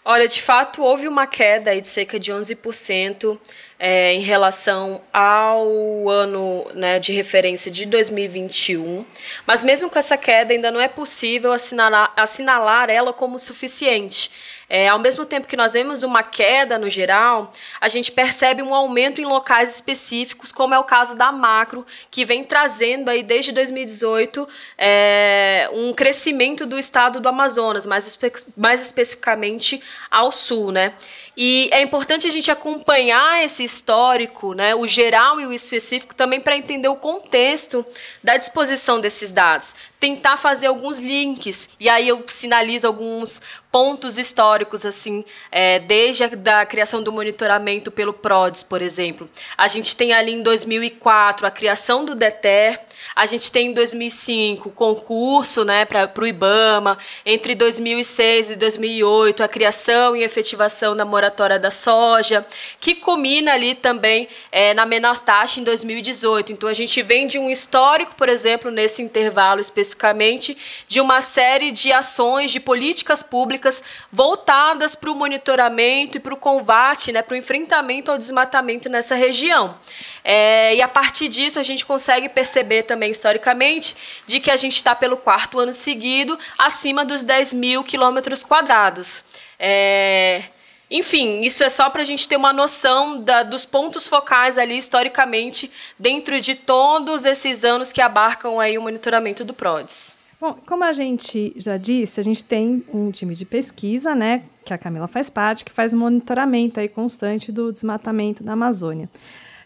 Olha, 0.05 0.27
de 0.27 0.41
fato, 0.41 0.83
houve 0.83 1.07
uma 1.07 1.25
queda 1.25 1.79
de 1.79 1.87
cerca 1.87 2.19
de 2.19 2.29
11% 2.29 3.39
é, 3.79 4.13
em 4.13 4.19
relação 4.19 5.01
ao 5.13 6.09
ano 6.09 6.69
né, 6.75 6.99
de 6.99 7.13
referência 7.13 7.71
de 7.71 7.85
2021, 7.85 9.05
mas 9.47 9.63
mesmo 9.63 9.89
com 9.89 9.97
essa 9.97 10.17
queda, 10.17 10.53
ainda 10.53 10.69
não 10.69 10.81
é 10.81 10.89
possível 10.89 11.53
assinalar, 11.53 12.11
assinalar 12.17 12.89
ela 12.89 13.13
como 13.13 13.39
suficiente. 13.39 14.29
É, 14.75 14.87
ao 14.87 14.97
mesmo 14.97 15.23
tempo 15.23 15.47
que 15.47 15.55
nós 15.55 15.73
vemos 15.73 16.01
uma 16.01 16.23
queda 16.23 16.79
no 16.79 16.89
geral, 16.89 17.53
a 17.79 17.87
gente 17.87 18.11
percebe 18.11 18.63
um 18.63 18.73
aumento 18.73 19.21
em 19.21 19.23
locais 19.23 19.75
específicos, 19.75 20.51
como 20.51 20.73
é 20.73 20.79
o 20.79 20.83
caso 20.83 21.15
da 21.15 21.31
macro, 21.31 21.85
que 22.09 22.25
vem 22.25 22.43
trazendo 22.43 23.09
aí 23.09 23.21
desde 23.21 23.51
2018 23.51 24.47
é, 24.75 25.69
um 25.71 25.93
crescimento 25.93 26.65
do 26.65 26.79
estado 26.79 27.19
do 27.19 27.29
Amazonas, 27.29 27.85
mais, 27.85 28.07
espe 28.07 28.33
mais 28.57 28.83
especificamente 28.83 29.79
ao 30.09 30.31
sul, 30.31 30.71
né? 30.71 30.93
E 31.35 31.67
é 31.71 31.81
importante 31.81 32.27
a 32.27 32.31
gente 32.31 32.51
acompanhar 32.51 33.43
esse 33.43 33.63
histórico, 33.63 34.53
né, 34.53 34.75
o 34.75 34.85
geral 34.85 35.41
e 35.41 35.47
o 35.47 35.53
específico, 35.53 36.13
também 36.13 36.39
para 36.39 36.55
entender 36.55 36.87
o 36.87 36.95
contexto 36.95 37.83
da 38.23 38.37
disposição 38.37 39.01
desses 39.01 39.31
dados. 39.31 39.73
Tentar 39.99 40.37
fazer 40.37 40.67
alguns 40.67 40.99
links, 40.99 41.69
e 41.79 41.89
aí 41.89 42.07
eu 42.07 42.23
sinalizo 42.27 42.85
alguns 42.85 43.41
pontos 43.71 44.19
históricos, 44.19 44.85
assim, 44.85 45.25
é, 45.51 45.79
desde 45.79 46.23
a 46.23 46.27
da 46.27 46.65
criação 46.65 47.01
do 47.01 47.11
monitoramento 47.11 47.89
pelo 47.89 48.13
PRODES, 48.13 48.61
por 48.61 48.81
exemplo. 48.81 49.27
A 49.57 49.67
gente 49.67 49.95
tem 49.95 50.13
ali 50.13 50.33
em 50.33 50.43
2004 50.43 51.47
a 51.47 51.51
criação 51.51 52.05
do 52.05 52.13
DETER, 52.13 52.79
a 53.15 53.25
gente 53.25 53.51
tem 53.51 53.67
em 53.67 53.73
2005 53.73 54.69
o 54.69 54.71
concurso 54.71 55.63
né, 55.63 55.85
para 55.85 56.09
o 56.19 56.27
IBAMA, 56.27 56.97
entre 57.25 57.53
2006 57.55 58.51
e 58.51 58.55
2008 58.55 59.43
a 59.43 59.47
criação 59.47 60.15
e 60.15 60.23
efetivação 60.23 60.95
da 60.95 61.05
moratória 61.05 61.59
da 61.59 61.69
soja, 61.69 62.45
que 62.79 62.95
culmina 62.95 63.53
ali 63.53 63.75
também 63.75 64.27
é, 64.51 64.73
na 64.73 64.85
menor 64.85 65.19
taxa 65.19 65.59
em 65.59 65.63
2018. 65.63 66.53
Então 66.53 66.67
a 66.67 66.73
gente 66.73 67.01
vem 67.01 67.27
de 67.27 67.37
um 67.37 67.49
histórico, 67.49 68.15
por 68.15 68.29
exemplo, 68.29 68.71
nesse 68.71 69.01
intervalo 69.01 69.61
especificamente, 69.61 70.57
de 70.87 70.99
uma 70.99 71.21
série 71.21 71.71
de 71.71 71.91
ações, 71.91 72.51
de 72.51 72.59
políticas 72.59 73.21
públicas 73.21 73.83
voltadas 74.11 74.95
para 74.95 75.11
o 75.11 75.15
monitoramento 75.15 76.17
e 76.17 76.19
para 76.19 76.33
o 76.33 76.37
combate, 76.37 77.11
né, 77.11 77.21
para 77.21 77.35
o 77.35 77.37
enfrentamento 77.37 78.11
ao 78.11 78.17
desmatamento 78.17 78.89
nessa 78.89 79.15
região. 79.15 79.75
É, 80.23 80.75
e 80.75 80.81
a 80.81 80.87
partir 80.87 81.27
disso 81.27 81.59
a 81.59 81.63
gente 81.63 81.85
consegue 81.85 82.27
perceber 82.29 82.83
também 82.83 83.02
historicamente 83.09 83.95
de 84.25 84.39
que 84.39 84.51
a 84.51 84.57
gente 84.57 84.75
está 84.75 84.95
pelo 84.95 85.17
quarto 85.17 85.59
ano 85.59 85.73
seguido 85.73 86.37
acima 86.57 87.05
dos 87.05 87.23
10 87.23 87.53
mil 87.53 87.83
quilômetros 87.83 88.43
quadrados. 88.43 89.23
É, 89.59 90.43
enfim, 90.89 91.41
isso 91.41 91.63
é 91.63 91.69
só 91.69 91.89
para 91.89 92.03
a 92.03 92.05
gente 92.05 92.27
ter 92.27 92.35
uma 92.35 92.53
noção 92.53 93.17
da, 93.17 93.41
dos 93.41 93.65
pontos 93.65 94.07
focais 94.07 94.57
ali 94.57 94.77
historicamente 94.77 95.71
dentro 95.97 96.39
de 96.39 96.53
todos 96.53 97.25
esses 97.25 97.63
anos 97.63 97.91
que 97.91 98.01
abarcam 98.01 98.59
aí 98.59 98.77
o 98.77 98.81
monitoramento 98.81 99.43
do 99.43 99.53
PRODES. 99.53 100.15
Bom, 100.39 100.57
como 100.65 100.83
a 100.83 100.91
gente 100.91 101.53
já 101.55 101.77
disse, 101.77 102.19
a 102.19 102.23
gente 102.23 102.43
tem 102.43 102.83
um 102.93 103.09
time 103.11 103.33
de 103.33 103.45
pesquisa, 103.45 104.13
né, 104.13 104.43
que 104.65 104.73
a 104.73 104.77
Camila 104.77 105.07
faz 105.07 105.29
parte, 105.29 105.63
que 105.63 105.71
faz 105.71 105.93
monitoramento 105.93 106.79
aí 106.79 106.89
constante 106.89 107.51
do 107.51 107.71
desmatamento 107.71 108.43
da 108.43 108.51
Amazônia. 108.51 109.09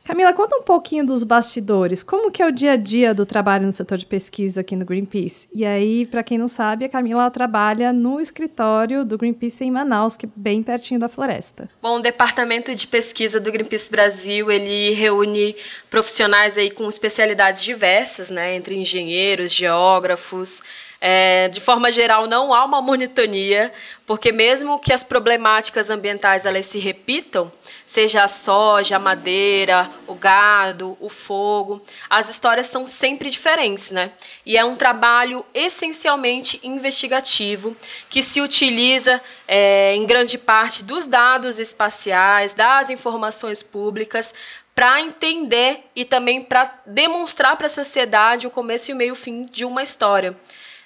Camila, 0.07 0.31
conta 0.31 0.55
um 0.55 0.63
pouquinho 0.63 1.05
dos 1.05 1.21
bastidores. 1.25 2.01
Como 2.01 2.31
que 2.31 2.41
é 2.41 2.47
o 2.47 2.51
dia 2.51 2.71
a 2.71 2.75
dia 2.77 3.13
do 3.13 3.25
trabalho 3.25 3.65
no 3.65 3.73
setor 3.73 3.97
de 3.97 4.05
pesquisa 4.05 4.61
aqui 4.61 4.73
no 4.73 4.85
Greenpeace? 4.85 5.49
E 5.53 5.65
aí, 5.65 6.05
para 6.05 6.23
quem 6.23 6.37
não 6.37 6.47
sabe, 6.47 6.85
a 6.85 6.89
Camila 6.89 7.29
trabalha 7.29 7.91
no 7.91 8.21
escritório 8.21 9.03
do 9.03 9.17
Greenpeace 9.17 9.65
em 9.65 9.71
Manaus, 9.71 10.15
que 10.15 10.25
é 10.25 10.29
bem 10.33 10.63
pertinho 10.63 10.97
da 10.97 11.09
floresta. 11.09 11.69
Bom, 11.81 11.97
o 11.97 12.01
departamento 12.01 12.73
de 12.73 12.87
pesquisa 12.87 13.37
do 13.37 13.51
Greenpeace 13.51 13.91
Brasil, 13.91 14.49
ele 14.49 14.93
reúne 14.93 15.57
profissionais 15.89 16.57
aí 16.57 16.71
com 16.71 16.87
especialidades 16.87 17.61
diversas, 17.61 18.29
né, 18.29 18.55
entre 18.55 18.77
engenheiros, 18.77 19.51
geógrafos, 19.51 20.61
é, 20.99 21.47
de 21.49 21.61
forma 21.61 21.91
geral, 21.91 22.25
não 22.25 22.53
há 22.53 22.65
uma 22.65 22.81
monotonia, 22.81 23.71
porque 24.05 24.31
mesmo 24.31 24.79
que 24.79 24.91
as 24.91 25.03
problemáticas 25.03 25.89
ambientais 25.89 26.45
elas 26.45 26.65
se 26.65 26.79
repitam, 26.79 27.51
seja 27.85 28.23
a 28.23 28.27
soja, 28.27 28.95
a 28.95 28.99
madeira, 28.99 29.91
o 30.07 30.15
gado, 30.15 30.97
o 30.99 31.09
fogo, 31.09 31.81
as 32.09 32.29
histórias 32.29 32.67
são 32.67 32.87
sempre 32.87 33.29
diferentes, 33.29 33.91
né? 33.91 34.11
E 34.45 34.57
é 34.57 34.65
um 34.65 34.75
trabalho 34.75 35.45
essencialmente 35.53 36.59
investigativo 36.63 37.75
que 38.09 38.23
se 38.23 38.41
utiliza 38.41 39.21
é, 39.47 39.93
em 39.95 40.05
grande 40.05 40.37
parte 40.37 40.83
dos 40.83 41.05
dados 41.05 41.59
espaciais, 41.59 42.53
das 42.53 42.89
informações 42.89 43.61
públicas 43.61 44.33
para 44.73 45.01
entender 45.01 45.85
e 45.95 46.05
também 46.05 46.41
para 46.41 46.71
demonstrar 46.85 47.55
para 47.55 47.67
a 47.67 47.69
sociedade 47.69 48.45
o 48.45 48.51
começo 48.51 48.91
e 48.91 48.93
o 48.93 48.97
meio 48.97 49.15
fim 49.15 49.45
de 49.45 49.65
uma 49.65 49.81
história 49.81 50.35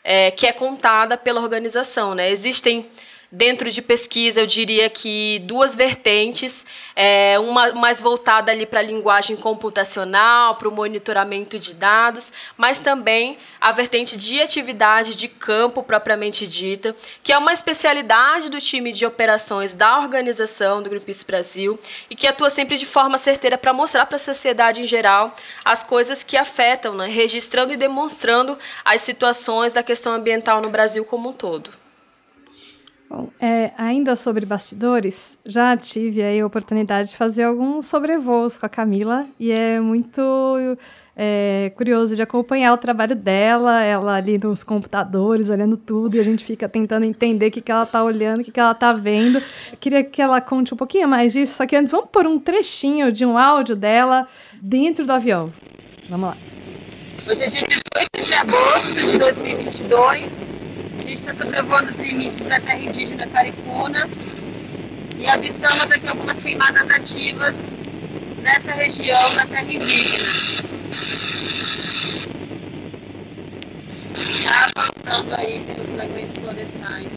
é, 0.04 0.32
que 0.32 0.48
é 0.48 0.54
contada 0.54 1.18
pela 1.18 1.42
organização. 1.42 2.16
Né? 2.16 2.30
Existem 2.30 2.90
dentro 3.32 3.72
de 3.72 3.82
pesquisa, 3.82 4.42
eu 4.42 4.46
diria 4.46 4.90
que 4.90 5.40
duas 5.46 5.74
vertentes, 5.74 6.66
é, 6.94 7.40
uma 7.40 7.72
mais 7.72 8.02
voltada 8.02 8.52
ali 8.52 8.66
para 8.66 8.82
a 8.82 8.84
linguagem 8.84 9.38
computacional, 9.38 10.56
para 10.56 10.68
o 10.68 10.72
monitoramento 10.72 11.58
de 11.58 11.74
dados, 11.74 12.34
mas 12.58 12.82
também 12.82 13.38
a 13.60 13.72
vertente 13.72 14.18
de 14.18 14.42
atividade 14.42 15.16
de 15.16 15.30
campo 15.30 15.82
propriamente 15.82 16.46
dita, 16.46 16.94
que 17.24 17.32
é 17.32 17.38
uma 17.38 17.54
especialidade 17.54 18.50
do 18.50 18.60
time 18.60 18.92
de 18.92 19.06
operações 19.06 19.74
da 19.74 19.98
organização 20.00 20.84
do 20.84 20.90
Greenpeace 20.90 21.26
Brasil 21.26 21.80
e 22.10 22.16
que 22.16 22.28
atua 22.28 22.50
sempre 22.50 22.78
de 22.78 22.86
forma 22.86 23.18
certeira 23.18 23.58
para 23.58 23.72
mostrar 23.72 24.06
para 24.06 24.18
a 24.18 24.20
sociedade 24.20 24.82
em 24.82 24.88
geral 24.88 25.34
as 25.64 25.84
coisas 25.84 26.22
que 26.22 26.36
afetam, 26.36 26.94
né, 26.96 27.08
registrando 27.08 27.72
e 27.72 27.78
demonstrando 27.78 28.58
as 28.84 29.02
situações 29.02 29.74
da 29.74 29.82
questão 29.82 30.12
ambiental 30.14 30.62
no 30.62 30.70
Brasil 30.70 31.06
como 31.06 31.30
um 31.30 31.34
todo. 31.34 31.81
Bom, 33.12 33.28
é, 33.42 33.72
ainda 33.78 34.16
sobre 34.16 34.46
bastidores, 34.46 35.38
já 35.46 35.76
tive 35.76 36.24
aí 36.24 36.40
a 36.40 36.46
oportunidade 36.46 37.10
de 37.10 37.18
fazer 37.18 37.44
alguns 37.44 37.86
sobrevoos 37.88 38.58
com 38.58 38.66
a 38.66 38.70
Camila 38.70 39.26
e 39.38 39.52
é 39.52 39.82
muito 39.82 40.78
é, 41.14 41.74
curioso 41.76 42.16
de 42.16 42.22
acompanhar 42.22 42.72
o 42.72 42.78
trabalho 42.78 43.14
dela, 43.14 43.84
ela 43.84 44.16
ali 44.16 44.38
nos 44.38 44.64
computadores, 44.64 45.50
olhando 45.50 45.76
tudo, 45.76 46.16
e 46.16 46.22
a 46.22 46.24
gente 46.24 46.46
fica 46.46 46.70
tentando 46.70 47.06
entender 47.06 47.48
o 47.48 47.52
que, 47.52 47.60
que 47.60 47.70
ela 47.70 47.84
está 47.84 48.02
olhando, 48.02 48.40
o 48.40 48.44
que, 48.46 48.52
que 48.52 48.60
ela 48.62 48.72
está 48.72 48.94
vendo. 48.94 49.44
Queria 49.78 50.06
que 50.06 50.22
ela 50.22 50.40
conte 50.40 50.74
um 50.74 50.78
pouquinho 50.78 51.10
mais 51.10 51.34
disso, 51.34 51.56
só 51.56 51.66
que 51.66 51.76
antes 51.76 51.92
vamos 51.92 52.10
pôr 52.10 52.26
um 52.26 52.40
trechinho 52.40 53.12
de 53.12 53.26
um 53.26 53.38
áudio 53.38 53.76
dela 53.76 54.26
dentro 54.62 55.06
do 55.06 55.12
avião. 55.12 55.52
Vamos 56.08 56.30
lá. 56.30 56.38
Hoje 57.28 57.44
é 57.44 57.50
dia 57.50 57.68
18 58.16 58.26
de 58.26 58.34
agosto 58.34 58.94
de 58.94 59.18
2022 59.18 60.51
está 61.14 61.34
sobrevoando 61.34 61.92
os 61.92 61.98
limites 61.98 62.48
da 62.48 62.60
terra 62.60 62.80
indígena 62.80 63.28
Caricuna 63.28 64.10
e 65.18 65.28
avistamos 65.28 65.84
aqui 65.84 66.08
algumas 66.08 66.38
queimadas 66.38 66.90
ativas 66.90 67.54
nessa 68.42 68.72
região 68.72 69.36
da 69.36 69.46
terra 69.46 69.72
indígena. 69.74 70.26
Já 74.42 74.72
avançando 74.76 75.36
aí 75.36 75.60
pelos 75.60 75.88
fragmentos 75.96 76.44
florestais. 76.44 77.08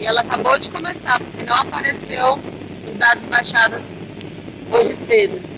E 0.00 0.06
ela 0.06 0.20
acabou 0.20 0.58
de 0.58 0.68
começar, 0.68 1.18
porque 1.18 1.44
não 1.44 1.56
apareceu 1.56 2.38
os 2.86 2.98
dados 2.98 3.24
baixados 3.24 3.80
hoje 4.70 4.96
cedo. 5.06 5.53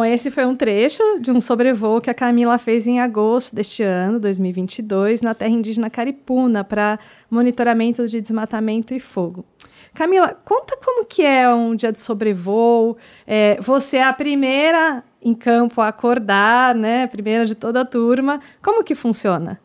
Bom, 0.00 0.04
esse 0.06 0.30
foi 0.30 0.46
um 0.46 0.56
trecho 0.56 1.02
de 1.20 1.30
um 1.30 1.42
sobrevoo 1.42 2.00
que 2.00 2.08
a 2.08 2.14
Camila 2.14 2.56
fez 2.56 2.86
em 2.86 3.00
agosto 3.00 3.54
deste 3.54 3.82
ano, 3.82 4.18
2022, 4.18 5.20
na 5.20 5.34
terra 5.34 5.50
indígena 5.50 5.90
Caripuna, 5.90 6.64
para 6.64 6.98
monitoramento 7.30 8.08
de 8.08 8.18
desmatamento 8.18 8.94
e 8.94 8.98
fogo. 8.98 9.44
Camila, 9.92 10.32
conta 10.42 10.74
como 10.82 11.04
que 11.04 11.22
é 11.22 11.46
um 11.52 11.76
dia 11.76 11.92
de 11.92 12.00
sobrevoo. 12.00 12.96
É, 13.26 13.60
você 13.60 13.98
é 13.98 14.04
a 14.04 14.12
primeira 14.14 15.04
em 15.20 15.34
campo 15.34 15.82
a 15.82 15.88
acordar, 15.88 16.74
né? 16.74 17.06
Primeira 17.06 17.44
de 17.44 17.54
toda 17.54 17.82
a 17.82 17.84
turma. 17.84 18.40
Como 18.62 18.82
que 18.82 18.94
funciona? 18.94 19.60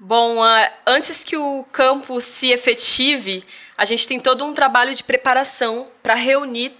Bom, 0.00 0.38
antes 0.86 1.22
que 1.22 1.36
o 1.36 1.66
campo 1.70 2.18
se 2.22 2.50
efetive, 2.50 3.44
a 3.76 3.84
gente 3.84 4.08
tem 4.08 4.18
todo 4.18 4.42
um 4.42 4.54
trabalho 4.54 4.94
de 4.94 5.04
preparação 5.04 5.88
para 6.02 6.14
reunir 6.14 6.72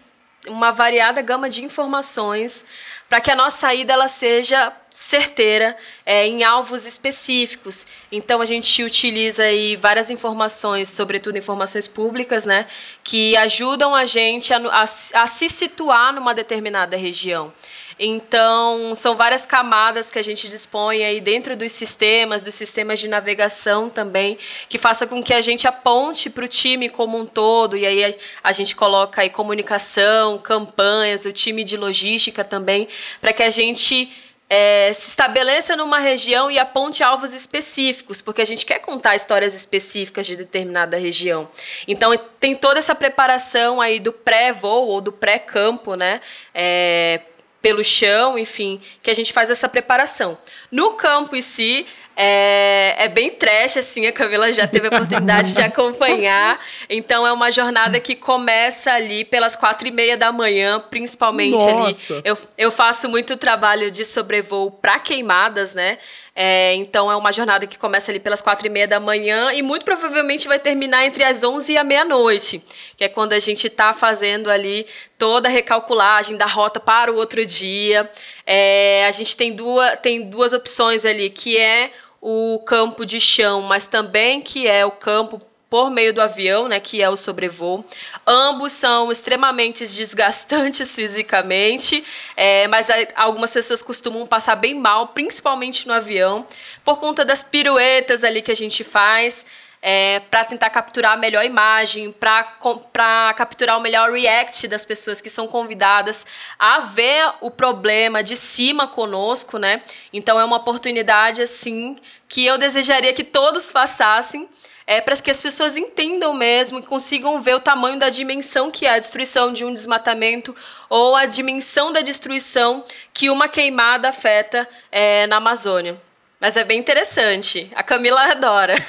uma 0.49 0.71
variada 0.71 1.21
gama 1.23 1.49
de 1.49 1.65
informações 1.65 2.65
para 3.08 3.20
que 3.20 3.30
a 3.30 3.36
nossa 3.36 3.58
saída 3.58 3.92
ela 3.92 4.08
seja 4.08 4.72
certeira 4.90 5.76
é, 6.04 6.26
em 6.26 6.42
alvos 6.42 6.86
específicos. 6.86 7.86
Então 8.10 8.40
a 8.40 8.46
gente 8.46 8.82
utiliza 8.82 9.44
aí 9.44 9.76
várias 9.76 10.10
informações, 10.10 10.88
sobretudo 10.88 11.36
informações 11.36 11.86
públicas, 11.86 12.44
né, 12.44 12.66
que 13.04 13.36
ajudam 13.36 13.94
a 13.94 14.06
gente 14.06 14.52
a, 14.52 14.58
a, 14.58 14.82
a 14.82 15.26
se 15.26 15.48
situar 15.48 16.12
numa 16.12 16.34
determinada 16.34 16.96
região. 16.96 17.52
Então, 17.98 18.94
são 18.94 19.16
várias 19.16 19.46
camadas 19.46 20.10
que 20.10 20.18
a 20.18 20.22
gente 20.22 20.48
dispõe 20.48 21.02
aí 21.02 21.18
dentro 21.18 21.56
dos 21.56 21.72
sistemas, 21.72 22.44
dos 22.44 22.54
sistemas 22.54 23.00
de 23.00 23.08
navegação 23.08 23.88
também, 23.88 24.36
que 24.68 24.76
faça 24.76 25.06
com 25.06 25.22
que 25.22 25.32
a 25.32 25.40
gente 25.40 25.66
aponte 25.66 26.28
para 26.28 26.44
o 26.44 26.48
time 26.48 26.90
como 26.90 27.16
um 27.16 27.25
todo, 27.25 27.75
e 27.75 27.86
aí 27.86 28.04
a, 28.04 28.14
a 28.44 28.52
gente 28.52 28.76
coloca 28.76 29.22
aí 29.22 29.30
comunicação, 29.30 30.36
campanhas, 30.36 31.25
o 31.25 31.32
time 31.32 31.64
de 31.64 31.75
logística 31.75 32.44
também, 32.44 32.86
para 33.21 33.33
que 33.33 33.43
a 33.43 33.50
gente 33.50 34.11
é, 34.49 34.93
se 34.93 35.09
estabeleça 35.09 35.76
numa 35.76 35.99
região 35.99 36.50
e 36.50 36.59
aponte 36.59 37.03
alvos 37.03 37.33
específicos, 37.33 38.21
porque 38.21 38.41
a 38.41 38.45
gente 38.45 38.65
quer 38.65 38.79
contar 38.79 39.17
histórias 39.17 39.55
específicas 39.55 40.26
de 40.26 40.37
determinada 40.37 40.97
região. 40.97 41.49
Então 41.87 42.17
tem 42.38 42.55
toda 42.55 42.79
essa 42.79 42.95
preparação 42.95 43.81
aí 43.81 43.99
do 43.99 44.12
pré-voo 44.12 44.87
ou 44.87 45.00
do 45.00 45.12
pré-campo, 45.12 45.95
né? 45.95 46.21
É, 46.55 47.21
pelo 47.61 47.83
chão, 47.83 48.38
enfim, 48.38 48.81
que 49.03 49.11
a 49.11 49.15
gente 49.15 49.33
faz 49.33 49.50
essa 49.50 49.69
preparação. 49.69 50.38
No 50.71 50.93
campo 50.93 51.35
em 51.35 51.43
si, 51.43 51.85
é, 52.18 52.94
é, 52.99 53.08
bem 53.08 53.30
trash, 53.30 53.76
assim, 53.76 54.06
a 54.06 54.12
Camila 54.12 54.50
já 54.50 54.66
teve 54.66 54.87
a 54.87 54.88
oportunidade 54.88 55.52
de 55.52 55.61
acompanhar. 55.61 56.58
Então 56.88 57.26
é 57.26 57.32
uma 57.32 57.50
jornada 57.52 58.00
que 58.00 58.14
começa 58.14 58.90
ali 58.90 59.23
pelas 59.23 59.54
quatro 59.54 59.87
e 59.87 59.90
meia 59.90 60.16
da 60.16 60.32
manhã, 60.32 60.80
principalmente 60.80 61.62
Nossa. 61.62 62.14
ali. 62.14 62.23
Eu, 62.25 62.38
eu 62.56 62.73
faço 62.73 63.06
muito 63.06 63.37
trabalho 63.37 63.90
de 63.90 64.02
sobrevoo 64.06 64.70
para 64.70 64.99
queimadas, 64.99 65.75
né? 65.75 65.99
É, 66.38 66.75
então 66.75 67.11
é 67.11 67.16
uma 67.16 67.32
jornada 67.32 67.66
que 67.66 67.78
começa 67.78 68.11
ali 68.11 68.20
pelas 68.20 68.42
quatro 68.42 68.66
e 68.66 68.70
meia 68.70 68.87
da 68.87 69.00
manhã 69.00 69.52
e 69.52 69.62
muito 69.62 69.85
provavelmente 69.85 70.46
vai 70.46 70.58
terminar 70.58 71.06
entre 71.06 71.25
as 71.25 71.42
onze 71.42 71.73
e 71.73 71.78
a 71.78 71.85
meia-noite, 71.85 72.62
que 72.96 73.04
é 73.04 73.08
quando 73.08 73.32
a 73.32 73.38
gente 73.38 73.66
está 73.66 73.94
fazendo 73.94 74.50
ali 74.50 74.87
toda 75.18 75.49
a 75.49 75.50
recalculagem 75.50 76.37
da 76.37 76.44
rota 76.44 76.78
para 76.78 77.11
o 77.11 77.16
outro 77.16 77.44
dia. 77.44 78.11
É, 78.46 79.06
a 79.06 79.11
gente 79.12 79.35
tem 79.35 79.52
duas, 79.52 79.99
tem 80.00 80.28
duas 80.28 80.52
opções 80.52 81.06
ali, 81.06 81.30
que 81.30 81.56
é 81.56 81.90
o 82.28 82.59
campo 82.59 83.06
de 83.06 83.21
chão, 83.21 83.62
mas 83.62 83.87
também 83.87 84.40
que 84.40 84.66
é 84.66 84.85
o 84.85 84.90
campo 84.90 85.40
por 85.71 85.92
meio 85.92 86.12
do 86.12 86.21
avião, 86.21 86.66
né, 86.66 86.80
que 86.80 87.00
é 87.00 87.09
o 87.09 87.16
sobrevoo. 87.16 87.85
Ambos 88.26 88.73
são 88.73 89.12
extremamente 89.12 89.87
desgastantes 89.95 90.92
fisicamente, 90.92 92.04
é, 92.37 92.66
mas 92.66 92.88
algumas 93.14 93.52
pessoas 93.52 93.80
costumam 93.80 94.26
passar 94.26 94.56
bem 94.56 94.75
mal, 94.75 95.06
principalmente 95.09 95.87
no 95.87 95.95
avião, 95.95 96.45
por 96.85 96.99
conta 96.99 97.25
das 97.25 97.45
piruetas 97.45 98.25
ali 98.25 98.42
que 98.42 98.50
a 98.50 98.56
gente 98.56 98.83
faz 98.83 99.47
é, 99.88 100.19
para 100.19 100.45
tentar 100.45 100.69
capturar 100.71 101.12
a 101.12 101.16
melhor 101.16 101.45
imagem, 101.45 102.11
para 102.11 103.33
capturar 103.35 103.78
o 103.78 103.81
melhor 103.81 104.11
react 104.11 104.66
das 104.66 104.85
pessoas 104.85 105.21
que 105.21 105.31
são 105.31 105.47
convidadas 105.47 106.26
a 106.59 106.81
ver 106.81 107.35
o 107.40 107.52
problema 107.52 108.21
de 108.21 108.35
cima 108.35 108.88
conosco, 108.88 109.59
né? 109.59 109.85
Então 110.12 110.40
é 110.40 110.45
uma 110.45 110.57
oportunidade 110.57 111.40
assim 111.40 111.97
que 112.26 112.45
eu 112.45 112.59
desejaria 112.59 113.12
que 113.12 113.23
todos 113.23 113.71
passassem. 113.71 114.49
É, 114.88 115.00
para 115.00 115.16
que 115.16 115.33
as 115.33 115.43
pessoas 115.43 115.76
entendam 115.76 116.33
mesmo 116.33 116.78
e 116.78 116.83
consigam 116.83 117.40
ver 117.40 117.57
o 117.57 117.61
tamanho 117.61 117.99
da 117.99 118.09
dimensão 118.09 118.71
que 118.71 118.87
é 118.87 118.90
a 118.90 118.99
destruição 119.00 119.52
de 119.52 119.64
um 119.64 119.75
desmatamento 119.75 120.55
ou 120.88 121.16
a 121.16 121.26
dimensão 121.26 121.93
da 121.93 122.02
destruição 122.02 122.85
que 123.12 123.28
uma 123.28 123.49
queimada 123.49 124.11
afeta 124.11 124.69
é, 124.93 125.26
na 125.26 125.38
Amazônia. 125.38 126.00
Mas 126.47 126.57
é 126.57 126.62
bem 126.62 126.79
interessante. 126.79 127.69
A 127.75 127.83
Camila 127.83 128.31
adora. 128.31 128.76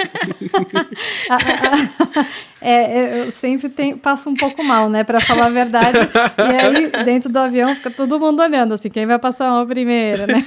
é, 2.62 3.26
eu 3.26 3.32
sempre 3.32 3.70
tenho, 3.70 3.98
passo 3.98 4.30
um 4.30 4.36
pouco 4.36 4.64
mal, 4.64 4.90
né? 4.90 5.04
Pra 5.04 5.20
falar 5.20 5.46
a 5.46 5.50
verdade. 5.50 5.98
E 6.38 6.56
aí, 6.56 7.06
dentro 7.06 7.30
do 7.30 7.38
avião, 7.38 7.74
fica 7.76 7.92
todo 7.92 8.20
mundo 8.20 8.42
olhando, 8.42 8.74
assim, 8.74 8.90
quem 8.90 9.06
vai 9.06 9.20
passar 9.20 9.50
mal 9.50 9.66
primeiro, 9.66 10.26
né? 10.26 10.44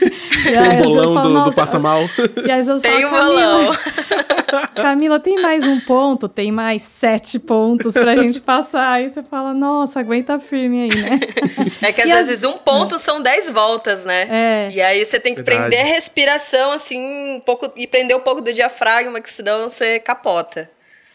E 0.51 0.57
aí, 0.57 0.83
Tem 0.83 0.89
um 0.89 0.93
bolão 0.93 1.45
do, 1.45 1.51
do 1.51 1.53
passa 1.53 1.79
mal. 1.79 2.01
E 2.47 2.51
aí, 2.51 2.61
as 2.61 2.81
Tem 2.81 3.03
falam, 3.03 3.31
um 3.31 3.35
bolão. 3.35 3.77
Camila, 4.75 5.21
tem 5.21 5.41
mais 5.41 5.67
um 5.67 5.79
ponto? 5.81 6.29
Tem 6.29 6.51
mais 6.51 6.83
sete 6.83 7.39
pontos 7.39 7.95
pra 7.95 8.17
gente 8.17 8.41
passar. 8.41 8.93
Aí 8.93 9.09
você 9.09 9.23
fala, 9.23 9.55
nossa, 9.55 10.01
aguenta 10.01 10.39
firme 10.39 10.91
aí, 10.91 11.01
né? 11.01 11.21
É 11.83 11.93
que 11.93 12.03
às 12.03 12.09
e 12.09 12.13
vezes 12.13 12.45
as... 12.45 12.51
um 12.51 12.59
ponto 12.59 12.99
são 12.99 13.23
dez 13.23 13.49
voltas, 13.49 14.05
né? 14.05 14.27
É. 14.31 14.71
E 14.73 14.83
aí 14.83 15.05
você 15.05 15.19
tem 15.19 15.35
que 15.35 15.43
Verdade. 15.43 15.71
prender 15.71 15.87
a 15.87 15.95
respiração, 15.95 16.73
assim, 16.73 16.99
um 17.37 17.41
pouco, 17.41 17.73
e 17.77 17.87
prender 17.87 18.17
um 18.17 18.21
pouco 18.21 18.41
do 18.41 18.53
diafragma, 18.53 19.21
que 19.21 19.31
senão 19.31 19.69
você 19.69 19.99
capota. 19.99 20.69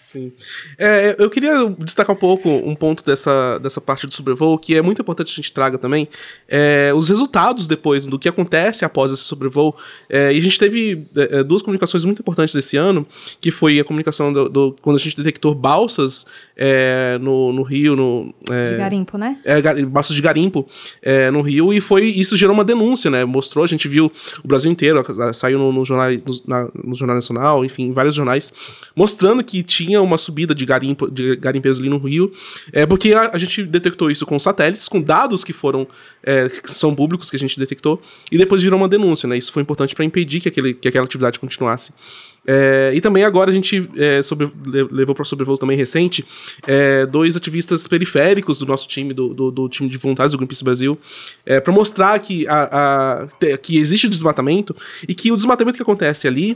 Sim. 0.05 0.31
É, 0.77 1.15
eu 1.17 1.31
queria 1.31 1.67
destacar 1.79 2.15
um 2.15 2.19
pouco 2.19 2.47
um 2.47 2.75
ponto 2.75 3.03
dessa, 3.03 3.57
dessa 3.57 3.81
parte 3.81 4.05
do 4.05 4.13
sobrevoo, 4.13 4.55
que 4.59 4.75
é 4.75 4.81
muito 4.81 5.01
importante 5.01 5.31
a 5.31 5.35
gente 5.35 5.51
traga 5.51 5.79
também, 5.79 6.07
é, 6.47 6.93
os 6.93 7.09
resultados 7.09 7.65
depois 7.65 8.05
do 8.05 8.19
que 8.19 8.29
acontece 8.29 8.85
após 8.85 9.11
esse 9.11 9.23
sobrevoo. 9.23 9.75
É, 10.07 10.31
e 10.31 10.37
a 10.37 10.41
gente 10.41 10.59
teve 10.59 11.07
é, 11.17 11.39
é, 11.39 11.43
duas 11.43 11.63
comunicações 11.63 12.05
muito 12.05 12.21
importantes 12.21 12.53
desse 12.53 12.77
ano, 12.77 13.05
que 13.41 13.49
foi 13.49 13.79
a 13.79 13.83
comunicação 13.83 14.31
do, 14.31 14.47
do 14.47 14.75
quando 14.79 14.97
a 14.97 14.99
gente 14.99 15.17
detectou 15.17 15.55
balsas 15.55 16.27
é, 16.55 17.17
no, 17.19 17.51
no 17.51 17.63
rio, 17.63 17.95
no... 17.95 18.31
de 18.47 18.77
garimpo, 18.77 19.17
né? 19.17 19.39
Balsas 19.89 20.15
de 20.15 20.21
garimpo 20.21 20.67
no 21.33 21.41
rio, 21.41 21.73
e 21.73 21.81
foi 21.81 22.05
isso 22.05 22.37
gerou 22.37 22.53
uma 22.53 22.63
denúncia, 22.63 23.09
né? 23.09 23.25
Mostrou, 23.25 23.65
a 23.65 23.67
gente 23.67 23.87
viu 23.87 24.11
o 24.43 24.47
Brasil 24.47 24.71
inteiro, 24.71 25.03
saiu 25.33 25.57
no, 25.57 25.71
no 25.71 25.83
jornal, 25.83 26.11
no, 26.11 26.41
na, 26.45 26.69
no 26.83 26.93
Jornal 26.93 27.15
Nacional, 27.15 27.65
enfim, 27.65 27.91
vários 27.91 28.15
jornais, 28.15 28.53
mostrando 28.95 29.43
que 29.43 29.63
tinha 29.63 29.94
tinha 29.95 30.01
uma 30.01 30.17
subida 30.17 30.53
de, 30.53 30.65
garimpo, 30.65 31.09
de 31.09 31.35
garimpeiros 31.37 31.79
ali 31.79 31.89
no 31.89 31.97
rio, 31.97 32.31
é, 32.71 32.85
porque 32.85 33.13
a, 33.13 33.31
a, 33.33 33.37
gente 33.37 33.63
detectou 33.63 34.11
isso 34.11 34.25
com 34.25 34.37
satélites, 34.37 34.87
com 34.87 35.01
dados 35.01 35.43
que 35.43 35.53
foram, 35.53 35.87
é, 36.21 36.49
que 36.49 36.69
são 36.69 36.93
públicos, 36.93 37.29
que 37.29 37.35
a 37.35 37.39
gente 37.39 37.57
detectou, 37.57 38.01
e 38.31 38.37
depois 38.37 38.61
virou 38.61 38.77
uma 38.77 38.89
denúncia, 38.89 39.27
né? 39.27 39.37
Isso 39.37 39.51
foi 39.51 39.61
importante 39.61 39.95
para 39.95 40.03
impedir 40.03 40.41
que, 40.41 40.49
aquele, 40.49 40.73
que 40.73 40.87
aquela 40.87 41.05
atividade 41.05 41.39
continuasse. 41.39 41.93
É, 42.47 42.91
e 42.93 43.01
também 43.01 43.23
agora 43.23 43.49
a 43.49 43.53
gente 43.53 43.89
é, 43.97 44.21
sobre, 44.21 44.51
levou 44.91 45.15
para 45.15 45.25
sobrevoo 45.25 45.57
também 45.57 45.75
recente 45.75 46.23
é, 46.67 47.03
dois 47.07 47.35
ativistas 47.35 47.87
periféricos 47.87 48.59
do 48.59 48.67
nosso 48.67 48.87
time, 48.87 49.13
do, 49.15 49.33
do, 49.33 49.49
do 49.49 49.67
time 49.67 49.89
de 49.89 49.97
voluntários 49.97 50.33
do 50.33 50.37
Greenpeace 50.37 50.63
Brasil, 50.63 50.99
é, 51.43 51.59
para 51.59 51.73
mostrar 51.73 52.19
que, 52.19 52.47
a, 52.47 53.23
a, 53.23 53.57
que 53.57 53.79
existe 53.79 54.07
desmatamento 54.07 54.75
e 55.07 55.15
que 55.15 55.31
o 55.31 55.35
desmatamento 55.35 55.75
que 55.75 55.81
acontece 55.81 56.27
ali 56.27 56.55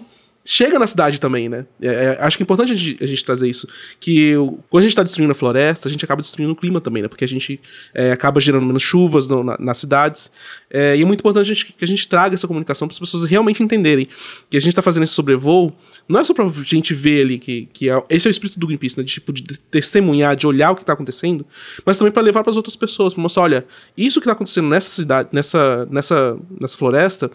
chega 0.51 0.79
na 0.79 0.87
cidade 0.87 1.21
também, 1.21 1.47
né? 1.47 1.63
É, 1.79 1.87
é, 1.87 2.17
acho 2.21 2.35
que 2.35 2.41
é 2.41 2.45
importante 2.45 2.71
a 2.71 2.75
gente, 2.75 3.03
a 3.03 3.05
gente 3.05 3.23
trazer 3.23 3.47
isso. 3.47 3.67
Que 3.99 4.35
o, 4.35 4.57
quando 4.67 4.81
a 4.81 4.85
gente 4.85 4.93
está 4.93 5.03
destruindo 5.03 5.31
a 5.31 5.35
floresta, 5.35 5.87
a 5.87 5.91
gente 5.91 6.03
acaba 6.03 6.23
destruindo 6.23 6.53
o 6.53 6.55
clima 6.55 6.81
também, 6.81 7.03
né? 7.03 7.07
Porque 7.07 7.23
a 7.23 7.27
gente 7.27 7.59
é, 7.93 8.11
acaba 8.11 8.41
gerando 8.41 8.65
menos 8.65 8.81
chuvas 8.81 9.27
no, 9.27 9.43
na, 9.43 9.55
nas 9.59 9.77
cidades. 9.77 10.31
É, 10.71 10.97
e 10.97 11.03
é 11.03 11.05
muito 11.05 11.19
importante 11.19 11.51
a 11.51 11.53
gente, 11.53 11.71
que 11.71 11.85
a 11.85 11.87
gente 11.87 12.07
traga 12.07 12.33
essa 12.33 12.47
comunicação 12.47 12.87
para 12.87 12.95
as 12.95 12.99
pessoas 12.99 13.25
realmente 13.25 13.61
entenderem 13.61 14.07
que 14.49 14.57
a 14.57 14.59
gente 14.59 14.69
está 14.69 14.81
fazendo 14.81 15.03
esse 15.03 15.13
sobrevoo. 15.13 15.71
Não 16.07 16.19
é 16.19 16.23
só 16.23 16.33
pra 16.33 16.47
gente 16.63 16.95
ver 16.95 17.21
ali 17.21 17.37
que, 17.37 17.69
que 17.71 17.87
é, 17.87 18.03
esse 18.09 18.27
é 18.27 18.29
o 18.29 18.31
espírito 18.31 18.59
do 18.59 18.65
Greenpeace, 18.65 18.97
né? 18.97 19.03
De, 19.03 19.13
tipo, 19.13 19.31
de 19.31 19.43
testemunhar, 19.43 20.35
de 20.35 20.47
olhar 20.47 20.71
o 20.71 20.75
que 20.75 20.81
está 20.81 20.93
acontecendo, 20.93 21.45
mas 21.85 21.99
também 21.99 22.11
para 22.11 22.23
levar 22.23 22.41
para 22.41 22.49
as 22.49 22.57
outras 22.57 22.75
pessoas, 22.75 23.13
para 23.13 23.21
mostrar, 23.21 23.43
olha, 23.43 23.67
isso 23.95 24.19
que 24.19 24.25
está 24.25 24.33
acontecendo 24.33 24.67
nessa 24.67 24.89
cidade, 24.89 25.29
nessa, 25.31 25.87
nessa, 25.91 26.37
nessa 26.59 26.75
floresta 26.75 27.29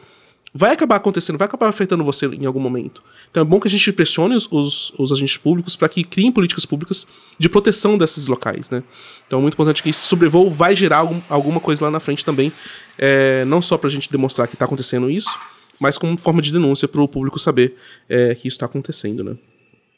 vai 0.57 0.73
acabar 0.73 0.97
acontecendo, 0.97 1.37
vai 1.37 1.47
acabar 1.47 1.69
afetando 1.69 2.05
você 2.05 2.27
em 2.27 2.47
algum 2.47 2.61
momento. 2.61 3.03
Então 3.29 3.41
é 3.41 3.45
bom 3.45 3.59
que 3.59 3.67
a 3.67 3.71
gente 3.71 3.93
pressione 3.93 4.37
os, 4.37 4.47
os, 4.51 4.93
os 4.97 5.11
agentes 5.11 5.37
públicos 5.37 5.75
para 5.75 5.89
que 5.89 6.05
criem 6.05 6.31
políticas 6.31 6.65
públicas 6.65 7.05
de 7.37 7.49
proteção 7.49 7.99
desses 7.99 8.29
locais, 8.29 8.71
né? 8.71 8.85
Então 9.27 9.41
é 9.41 9.43
muito 9.43 9.55
importante 9.55 9.83
que 9.83 9.91
esse 9.91 10.07
sobrevoo 10.07 10.49
vai 10.49 10.77
gerar 10.77 10.99
algum, 10.99 11.21
alguma 11.29 11.59
coisa 11.59 11.85
lá 11.85 11.91
na 11.91 11.99
frente 11.99 12.25
também, 12.25 12.53
é, 12.97 13.45
não 13.47 13.61
só 13.61 13.77
para 13.77 13.89
a 13.89 13.91
gente 13.91 14.11
demonstrar 14.11 14.47
que 14.47 14.55
está 14.55 14.65
acontecendo 14.65 15.11
isso, 15.11 15.37
mas 15.81 15.99
como 15.99 16.17
forma 16.17 16.41
de 16.41 16.53
denúncia 16.53 16.87
para 16.87 17.03
o 17.03 17.09
público 17.09 17.37
saber 17.39 17.77
é, 18.09 18.37
que 18.37 18.47
isso 18.47 18.55
está 18.55 18.67
acontecendo, 18.67 19.25
né? 19.25 19.37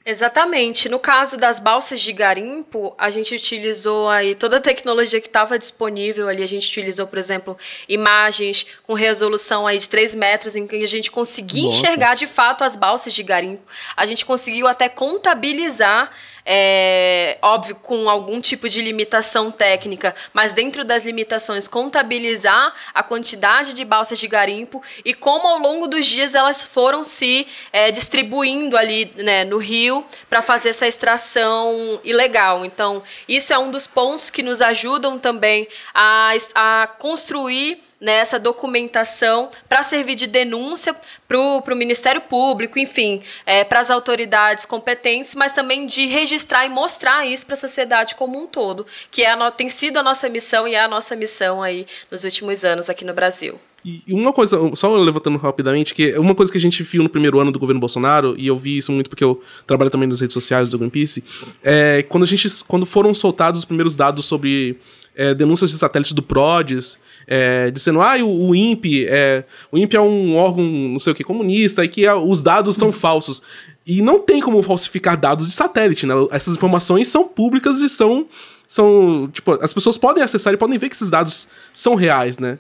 Exatamente. 0.09 0.89
No 0.89 1.01
caso 1.01 1.37
das 1.37 1.59
balsas 1.59 2.01
de 2.01 2.13
garimpo, 2.13 2.95
a 2.97 3.11
gente 3.11 3.35
utilizou 3.35 4.09
aí 4.09 4.37
toda 4.37 4.59
a 4.59 4.61
tecnologia 4.61 5.21
que 5.21 5.27
estava 5.27 5.59
disponível 5.59 6.29
ali. 6.29 6.45
A 6.45 6.47
gente 6.47 6.69
utilizou, 6.69 7.09
por 7.09 7.19
exemplo, 7.19 7.59
imagens 7.89 8.69
com 8.87 8.95
resolução 8.95 9.67
aí 9.67 9.79
de 9.79 9.89
3 9.89 10.15
metros, 10.15 10.55
em 10.55 10.65
que 10.65 10.77
a 10.77 10.87
gente 10.87 11.11
conseguia 11.11 11.65
Nossa. 11.65 11.79
enxergar 11.79 12.15
de 12.15 12.29
fato 12.29 12.63
as 12.63 12.77
balsas 12.77 13.13
de 13.13 13.25
garimpo. 13.25 13.65
A 13.97 14.07
gente 14.07 14.25
conseguiu 14.25 14.69
até 14.69 14.89
contabilizar 14.89 16.13
é, 16.49 17.39
óbvio, 17.43 17.75
com 17.75 18.09
algum 18.09 18.41
tipo 18.41 18.69
de 18.69 18.81
limitação 18.81 19.51
técnica, 19.51 20.15
mas 20.33 20.53
dentro 20.53 20.85
das 20.85 21.05
limitações, 21.05 21.67
contabilizar 21.67 22.73
a 22.95 23.03
quantidade 23.03 23.75
de 23.75 23.85
balsas 23.85 24.19
de 24.19 24.29
garimpo 24.29 24.81
e 25.05 25.13
como 25.13 25.49
ao 25.49 25.59
longo 25.59 25.89
dos 25.89 26.07
dias 26.07 26.37
elas 26.37 26.63
foram 26.63 27.03
se 27.03 27.49
é, 27.73 27.91
distribuindo 27.91 28.77
ali 28.77 29.13
né, 29.17 29.45
no 29.45 29.59
rio 29.59 30.07
para 30.31 30.41
fazer 30.41 30.69
essa 30.69 30.87
extração 30.87 32.01
ilegal. 32.05 32.65
Então, 32.65 33.03
isso 33.29 33.53
é 33.53 33.59
um 33.59 33.73
dos 33.73 33.89
pontos 33.89 34.31
que 34.31 34.43
nos 34.43 34.63
ajudam 34.63 35.19
também 35.19 35.67
a, 35.93 36.33
a 36.55 36.87
construir 36.99 37.83
nessa 38.01 38.39
documentação 38.39 39.51
para 39.69 39.83
servir 39.83 40.15
de 40.15 40.27
denúncia 40.27 40.95
para 41.27 41.39
o 41.39 41.77
Ministério 41.77 42.21
Público, 42.21 42.79
enfim, 42.79 43.23
é, 43.45 43.65
para 43.65 43.81
as 43.81 43.91
autoridades 43.91 44.67
competentes, 44.67 45.35
mas 45.35 45.53
também 45.53 45.87
de 45.87 46.07
registrar 46.07 46.67
e 46.67 46.69
mostrar 46.69 47.27
isso 47.27 47.47
para 47.47 47.55
a 47.55 47.59
sociedade 47.59 48.15
como 48.15 48.39
um 48.39 48.47
todo, 48.47 48.87
que 49.11 49.23
é 49.23 49.31
a, 49.31 49.51
tem 49.51 49.69
sido 49.69 49.99
a 49.99 50.03
nossa 50.03 50.29
missão 50.29 50.69
e 50.69 50.75
é 50.75 50.81
a 50.81 50.89
nossa 50.89 51.17
missão 51.17 51.63
aí 51.63 51.87
nos 52.11 52.25
últimos 52.25 52.65
anos 52.65 52.91
aqui 52.91 53.05
no 53.05 53.15
Brasil. 53.15 53.59
E 53.87 54.13
uma 54.13 54.33
coisa, 54.33 54.59
só 54.75 54.93
levantando 54.97 55.39
rapidamente, 55.39 55.95
que 55.95 56.11
é 56.11 56.19
uma 56.19 56.35
coisa 56.35 56.51
que 56.51 56.59
a 56.59 56.61
gente 56.61 56.83
viu 56.83 57.05
no 57.05 57.09
primeiro 57.09 57.39
ano 57.39 57.53
do 57.53 57.59
governo 57.61 57.79
Bolsonaro, 57.79 58.35
e 58.37 58.49
eu 58.49 58.57
vi 58.59 58.79
isso 58.79 58.91
muito 58.91 59.09
porque 59.09 59.23
eu 59.23 59.41
trabalho 59.65 59.93
também 59.93 60.09
nas 60.09 60.21
redes 60.21 60.35
sociais 60.35 60.69
do 60.69 60.77
Greenpeace, 60.77 61.23
é 61.63 62.05
quando 62.09 62.25
a 62.25 62.27
gente, 62.27 62.49
quando 62.67 62.85
foram 62.85 63.15
soltados 63.15 63.61
os 63.61 63.65
primeiros 63.65 63.95
dados 63.95 64.27
sobre 64.27 64.77
é, 65.15 65.33
denúncias 65.35 65.71
de 65.71 65.79
satélites 65.79 66.13
do 66.13 66.23
PRODES, 66.23 66.99
é, 67.29 67.71
dizendo, 67.71 68.01
ah, 68.01 68.17
o, 68.25 68.49
o 68.49 68.55
INPE, 68.57 69.07
é, 69.07 69.45
o 69.71 69.79
INPE 69.79 69.97
é 69.97 70.01
um 70.01 70.37
órgão, 70.37 70.65
não 70.65 70.99
sei 70.99 71.13
o 71.13 71.17
que, 71.17 71.23
comunista, 71.23 71.85
e 71.85 71.89
que 71.89 72.09
os 72.09 72.43
dados 72.43 72.75
são 72.75 72.91
falsos. 72.91 73.41
E 73.87 74.03
não 74.03 74.19
tem 74.19 74.41
como 74.41 74.61
falsificar 74.63 75.17
dados 75.17 75.47
de 75.47 75.55
satélite, 75.55 76.07
né? 76.07 76.15
Essas 76.33 76.57
informações 76.57 77.07
são 77.07 77.29
públicas 77.29 77.81
e 77.83 77.89
são, 77.89 78.27
são, 78.67 79.31
tipo, 79.33 79.53
as 79.63 79.73
pessoas 79.73 79.97
podem 79.97 80.25
acessar 80.25 80.53
e 80.53 80.57
podem 80.57 80.77
ver 80.77 80.89
que 80.89 80.97
esses 80.97 81.09
dados 81.09 81.49
são 81.73 81.95
reais, 81.95 82.39
né? 82.41 82.59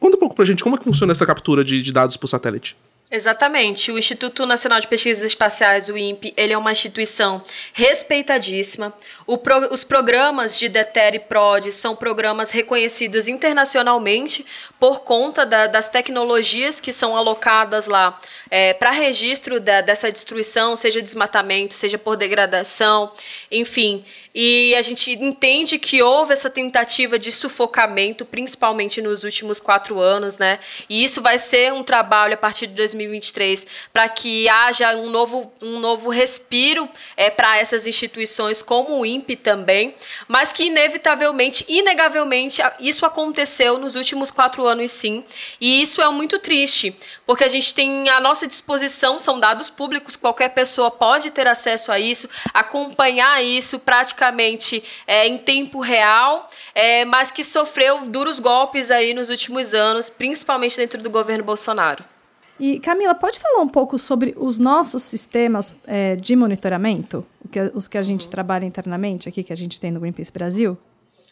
Conta 0.00 0.16
um 0.16 0.20
pouco 0.20 0.34
pra 0.34 0.44
gente 0.44 0.62
como 0.62 0.76
é 0.76 0.78
que 0.78 0.84
funciona 0.84 1.12
essa 1.12 1.26
captura 1.26 1.64
de, 1.64 1.82
de 1.82 1.92
dados 1.92 2.16
por 2.16 2.28
satélite. 2.28 2.76
Exatamente. 3.10 3.90
O 3.90 3.98
Instituto 3.98 4.44
Nacional 4.44 4.80
de 4.80 4.86
Pesquisas 4.86 5.24
Espaciais, 5.24 5.88
o 5.88 5.96
INPE, 5.96 6.34
ele 6.36 6.52
é 6.52 6.58
uma 6.58 6.72
instituição 6.72 7.42
respeitadíssima. 7.72 8.92
Pro, 9.42 9.72
os 9.72 9.82
programas 9.82 10.58
de 10.58 10.68
DETER 10.68 11.14
e 11.14 11.18
PROD 11.18 11.72
são 11.72 11.96
programas 11.96 12.50
reconhecidos 12.50 13.26
internacionalmente 13.26 14.44
por 14.78 15.00
conta 15.00 15.44
da, 15.44 15.66
das 15.66 15.88
tecnologias 15.88 16.80
que 16.80 16.92
são 16.92 17.16
alocadas 17.16 17.86
lá 17.86 18.18
é, 18.50 18.72
para 18.74 18.90
registro 18.90 19.58
da, 19.58 19.80
dessa 19.80 20.10
destruição, 20.10 20.76
seja 20.76 21.02
desmatamento, 21.02 21.74
seja 21.74 21.98
por 21.98 22.16
degradação, 22.16 23.12
enfim. 23.50 24.04
E 24.40 24.72
a 24.76 24.82
gente 24.82 25.12
entende 25.12 25.80
que 25.80 26.00
houve 26.00 26.32
essa 26.32 26.48
tentativa 26.48 27.18
de 27.18 27.32
sufocamento, 27.32 28.24
principalmente 28.24 29.02
nos 29.02 29.24
últimos 29.24 29.58
quatro 29.58 29.98
anos, 29.98 30.38
né? 30.38 30.60
E 30.88 31.02
isso 31.02 31.20
vai 31.20 31.40
ser 31.40 31.72
um 31.72 31.82
trabalho 31.82 32.34
a 32.34 32.36
partir 32.36 32.68
de 32.68 32.74
2023 32.74 33.66
para 33.92 34.08
que 34.08 34.48
haja 34.48 34.94
um 34.94 35.10
novo, 35.10 35.52
um 35.60 35.80
novo 35.80 36.08
respiro 36.08 36.88
é, 37.16 37.30
para 37.30 37.58
essas 37.58 37.84
instituições, 37.84 38.62
como 38.62 39.00
o 39.00 39.04
INPE 39.04 39.34
também, 39.34 39.94
mas 40.28 40.52
que 40.52 40.66
inevitavelmente, 40.66 41.64
inegavelmente, 41.66 42.62
isso 42.78 43.04
aconteceu 43.04 43.76
nos 43.76 43.96
últimos 43.96 44.30
quatro 44.30 44.64
anos, 44.64 44.67
sim. 44.88 45.24
E 45.60 45.82
isso 45.82 46.02
é 46.02 46.08
muito 46.10 46.38
triste, 46.38 46.96
porque 47.26 47.44
a 47.44 47.48
gente 47.48 47.72
tem 47.72 48.08
à 48.08 48.20
nossa 48.20 48.46
disposição, 48.46 49.18
são 49.18 49.38
dados 49.38 49.70
públicos, 49.70 50.16
qualquer 50.16 50.50
pessoa 50.50 50.90
pode 50.90 51.30
ter 51.30 51.46
acesso 51.46 51.92
a 51.92 51.98
isso, 51.98 52.28
acompanhar 52.52 53.42
isso 53.42 53.78
praticamente 53.78 54.82
é, 55.06 55.26
em 55.26 55.38
tempo 55.38 55.80
real, 55.80 56.48
é, 56.74 57.04
mas 57.04 57.30
que 57.30 57.44
sofreu 57.44 58.06
duros 58.06 58.40
golpes 58.40 58.90
aí 58.90 59.14
nos 59.14 59.30
últimos 59.30 59.74
anos, 59.74 60.08
principalmente 60.08 60.76
dentro 60.76 61.02
do 61.02 61.10
governo 61.10 61.44
Bolsonaro. 61.44 62.04
E 62.60 62.80
Camila, 62.80 63.14
pode 63.14 63.38
falar 63.38 63.62
um 63.62 63.68
pouco 63.68 63.98
sobre 63.98 64.34
os 64.36 64.58
nossos 64.58 65.02
sistemas 65.02 65.74
é, 65.86 66.16
de 66.16 66.34
monitoramento, 66.34 67.24
os 67.72 67.86
que 67.86 67.96
a 67.96 68.02
gente 68.02 68.24
uhum. 68.24 68.30
trabalha 68.30 68.66
internamente 68.66 69.28
aqui, 69.28 69.44
que 69.44 69.52
a 69.52 69.56
gente 69.56 69.80
tem 69.80 69.92
no 69.92 70.00
Greenpeace 70.00 70.32
Brasil? 70.32 70.76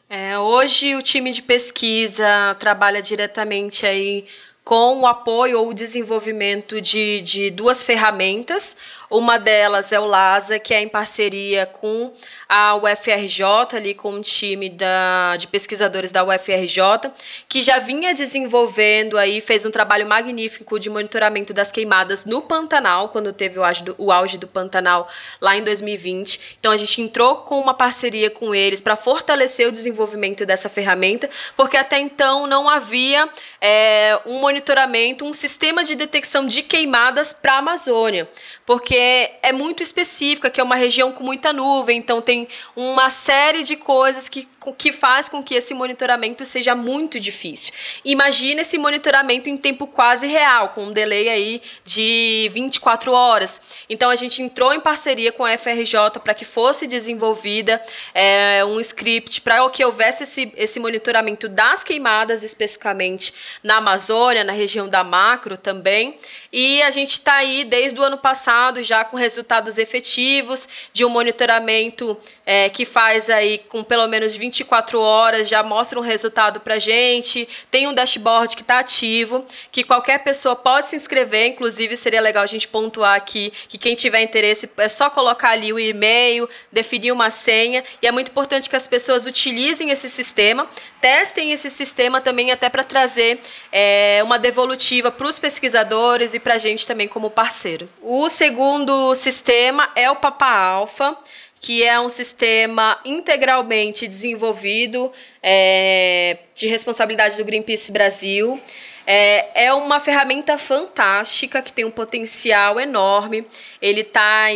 É, 0.09 0.39
hoje 0.39 0.95
o 0.95 1.03
time 1.03 1.33
de 1.33 1.43
pesquisa 1.43 2.55
trabalha 2.61 3.03
diretamente 3.03 3.85
aí 3.85 4.25
com 4.65 5.01
o 5.01 5.07
apoio 5.07 5.61
ou 5.61 5.71
o 5.71 5.75
desenvolvimento 5.75 6.81
de, 6.81 7.21
de 7.23 7.51
duas 7.51 7.83
ferramentas. 7.83 8.77
Uma 9.11 9.39
delas 9.39 9.93
é 9.93 10.01
o 10.01 10.05
LASA, 10.05 10.59
que 10.59 10.75
é 10.75 10.81
em 10.81 10.89
parceria 10.89 11.65
com 11.65 12.13
a 12.49 12.75
UFRJ, 12.77 13.77
ali 13.77 13.95
com 13.95 14.13
um 14.13 14.21
time 14.21 14.69
da, 14.69 15.37
de 15.37 15.47
pesquisadores 15.47 16.11
da 16.11 16.25
UFRJ, 16.25 17.11
que 17.49 17.61
já 17.61 17.79
vinha 17.79 18.13
desenvolvendo 18.15 19.17
aí, 19.17 19.41
fez 19.41 19.65
um 19.65 19.71
trabalho 19.71 20.07
magnífico 20.07 20.79
de 20.79 20.91
monitoramento 20.91 21.53
das 21.53 21.71
queimadas 21.71 22.25
no 22.25 22.43
Pantanal, 22.43 23.09
quando 23.09 23.33
teve 23.33 23.59
o 23.59 23.65
auge 23.65 23.85
do, 23.85 23.95
o 23.99 24.11
auge 24.11 24.39
do 24.39 24.47
Pantanal 24.47 25.09
lá 25.41 25.57
em 25.57 25.63
2020. 25.63 26.57
Então 26.59 26.73
a 26.73 26.77
gente 26.77 27.01
entrou 27.01 27.37
com 27.39 27.61
uma 27.61 27.75
parceria 27.75 28.31
com 28.31 28.55
eles 28.55 28.81
para 28.81 28.97
fortalecer 28.97 29.69
o 29.69 29.73
desenvolvimento 29.73 30.45
dessa 30.45 30.69
ferramenta, 30.69 31.31
porque 31.57 31.77
até 31.77 31.99
então 31.99 32.47
não 32.47 32.69
havia 32.69 33.29
é, 33.61 34.19
um 34.27 34.41
monitoramento, 34.41 35.25
um 35.25 35.33
sistema 35.33 35.85
de 35.85 35.95
detecção 35.95 36.47
de 36.47 36.63
queimadas 36.63 37.33
para 37.33 37.55
a 37.55 37.59
Amazônia, 37.59 38.29
porque 38.65 38.96
é 38.97 39.53
muito 39.53 39.83
específica, 39.83 40.49
que 40.49 40.61
é 40.61 40.65
uma 40.65 40.77
região 40.77 41.11
com 41.11 41.25
muita 41.25 41.53
nuvem, 41.53 41.99
então 41.99 42.23
tem 42.23 42.37
tem 42.37 42.49
uma 42.75 43.09
série 43.09 43.63
de 43.63 43.77
coisas 43.77 44.29
que, 44.29 44.47
que 44.77 44.93
faz 44.93 45.29
com 45.29 45.43
que 45.43 45.55
esse 45.55 45.73
monitoramento 45.73 46.45
seja 46.45 46.75
muito 46.75 47.19
difícil. 47.19 47.73
Imagina 48.05 48.61
esse 48.61 48.77
monitoramento 48.77 49.49
em 49.49 49.57
tempo 49.57 49.87
quase 49.87 50.27
real, 50.27 50.71
com 50.71 50.87
um 50.87 50.93
delay 50.93 51.29
aí 51.29 51.63
de 51.85 52.51
24 52.53 53.13
horas. 53.13 53.61
Então 53.89 54.11
a 54.11 54.17
gente 54.17 54.43
entrou 54.43 54.75
em 54.75 54.81
parceria 54.81 55.33
com 55.33 55.45
a 55.45 55.57
FRJ 55.57 56.21
para 56.23 56.35
que 56.35 56.45
fosse 56.45 56.87
desenvolvida 56.87 57.81
é, 58.13 58.63
um 58.65 58.79
script 58.81 59.41
para 59.41 59.67
que 59.71 59.85
houvesse 59.85 60.25
esse, 60.25 60.53
esse 60.57 60.79
monitoramento 60.79 61.49
das 61.49 61.83
queimadas, 61.83 62.43
especificamente 62.43 63.33
na 63.63 63.77
Amazônia, 63.77 64.45
na 64.45 64.53
região 64.53 64.89
da 64.89 65.03
Macro 65.03 65.57
também. 65.57 66.19
E 66.53 66.83
a 66.83 66.91
gente 66.91 67.13
está 67.13 67.37
aí 67.37 67.65
desde 67.65 67.99
o 67.99 68.03
ano 68.03 68.19
passado 68.19 68.83
já 68.87 69.05
com 69.05 69.17
resultados 69.17 69.77
efetivos 69.77 70.69
de 70.93 71.05
um 71.05 71.09
monitoramento 71.09 72.17
é, 72.47 72.71
que 72.71 72.85
faz 72.85 73.29
aí 73.29 73.59
com 73.59 73.83
pelo 73.83 74.07
menos 74.07 74.37
24 74.37 75.01
horas, 75.01 75.49
já 75.49 75.63
mostra 75.63 75.99
um 75.99 76.03
resultado 76.03 76.61
para 76.61 76.79
gente. 76.79 77.49
Tem 77.71 77.89
um 77.89 77.93
dashboard 77.93 78.55
que 78.55 78.63
está 78.63 78.79
ativo, 78.79 79.45
que 79.73 79.83
qualquer 79.83 80.21
pessoa 80.21 80.55
pode 80.55 80.87
se 80.87 80.97
inscrever. 80.97 81.49
Inclusive, 81.49 81.97
seria 81.97 82.21
legal 82.21 82.45
a 82.45 82.47
gente 82.47 82.69
pontuar 82.69 83.17
aqui 83.17 83.53
que 83.69 83.77
quem 83.77 83.97
tiver 83.97 84.23
interesse 84.23 84.71
é 84.77 84.89
só 84.89 85.11
colocar 85.11 85.51
ali 85.51 85.73
o 85.73 85.79
e-mail, 85.79 86.49
definir 86.71 87.11
uma 87.11 87.31
senha. 87.31 87.83
E 88.01 88.07
é 88.07 88.13
muito 88.13 88.31
importante 88.31 88.71
que 88.71 88.77
as 88.77 88.87
pessoas 88.87 89.27
utilizem 89.27 89.91
esse 89.91 90.09
sistema, 90.09 90.69
testem 91.01 91.53
esse 91.53 91.71
sistema 91.71 92.21
também 92.21 92.53
até 92.53 92.69
para 92.69 92.85
trazer 92.85 93.41
é, 93.73 94.21
uma 94.23 94.39
devolutiva 94.39 95.11
para 95.11 95.27
os 95.27 95.39
pesquisadores 95.39 96.33
e 96.33 96.39
para 96.39 96.55
a 96.55 96.59
gente 96.59 96.87
também 96.87 97.09
como 97.09 97.29
parceiro. 97.29 97.89
O 98.03 98.29
segundo 98.29 98.76
sistema 99.15 99.91
é 99.95 100.11
o 100.11 100.17
Papa 100.17 100.47
Alpha 100.47 101.17
que 101.61 101.83
é 101.83 101.99
um 101.99 102.09
sistema 102.09 102.97
integralmente 103.05 104.07
desenvolvido 104.07 105.13
é, 105.43 106.39
de 106.55 106.69
responsabilidade 106.69 107.37
do 107.37 107.45
Greenpeace 107.45 107.91
Brasil. 107.91 108.61
É, 109.05 109.65
é 109.67 109.73
uma 109.73 110.01
ferramenta 110.01 110.59
fantástica 110.59 111.63
que 111.63 111.73
tem 111.73 111.85
um 111.85 111.91
potencial 111.91 112.79
enorme. 112.79 113.47
Ele 113.81 114.03
está 114.03 114.47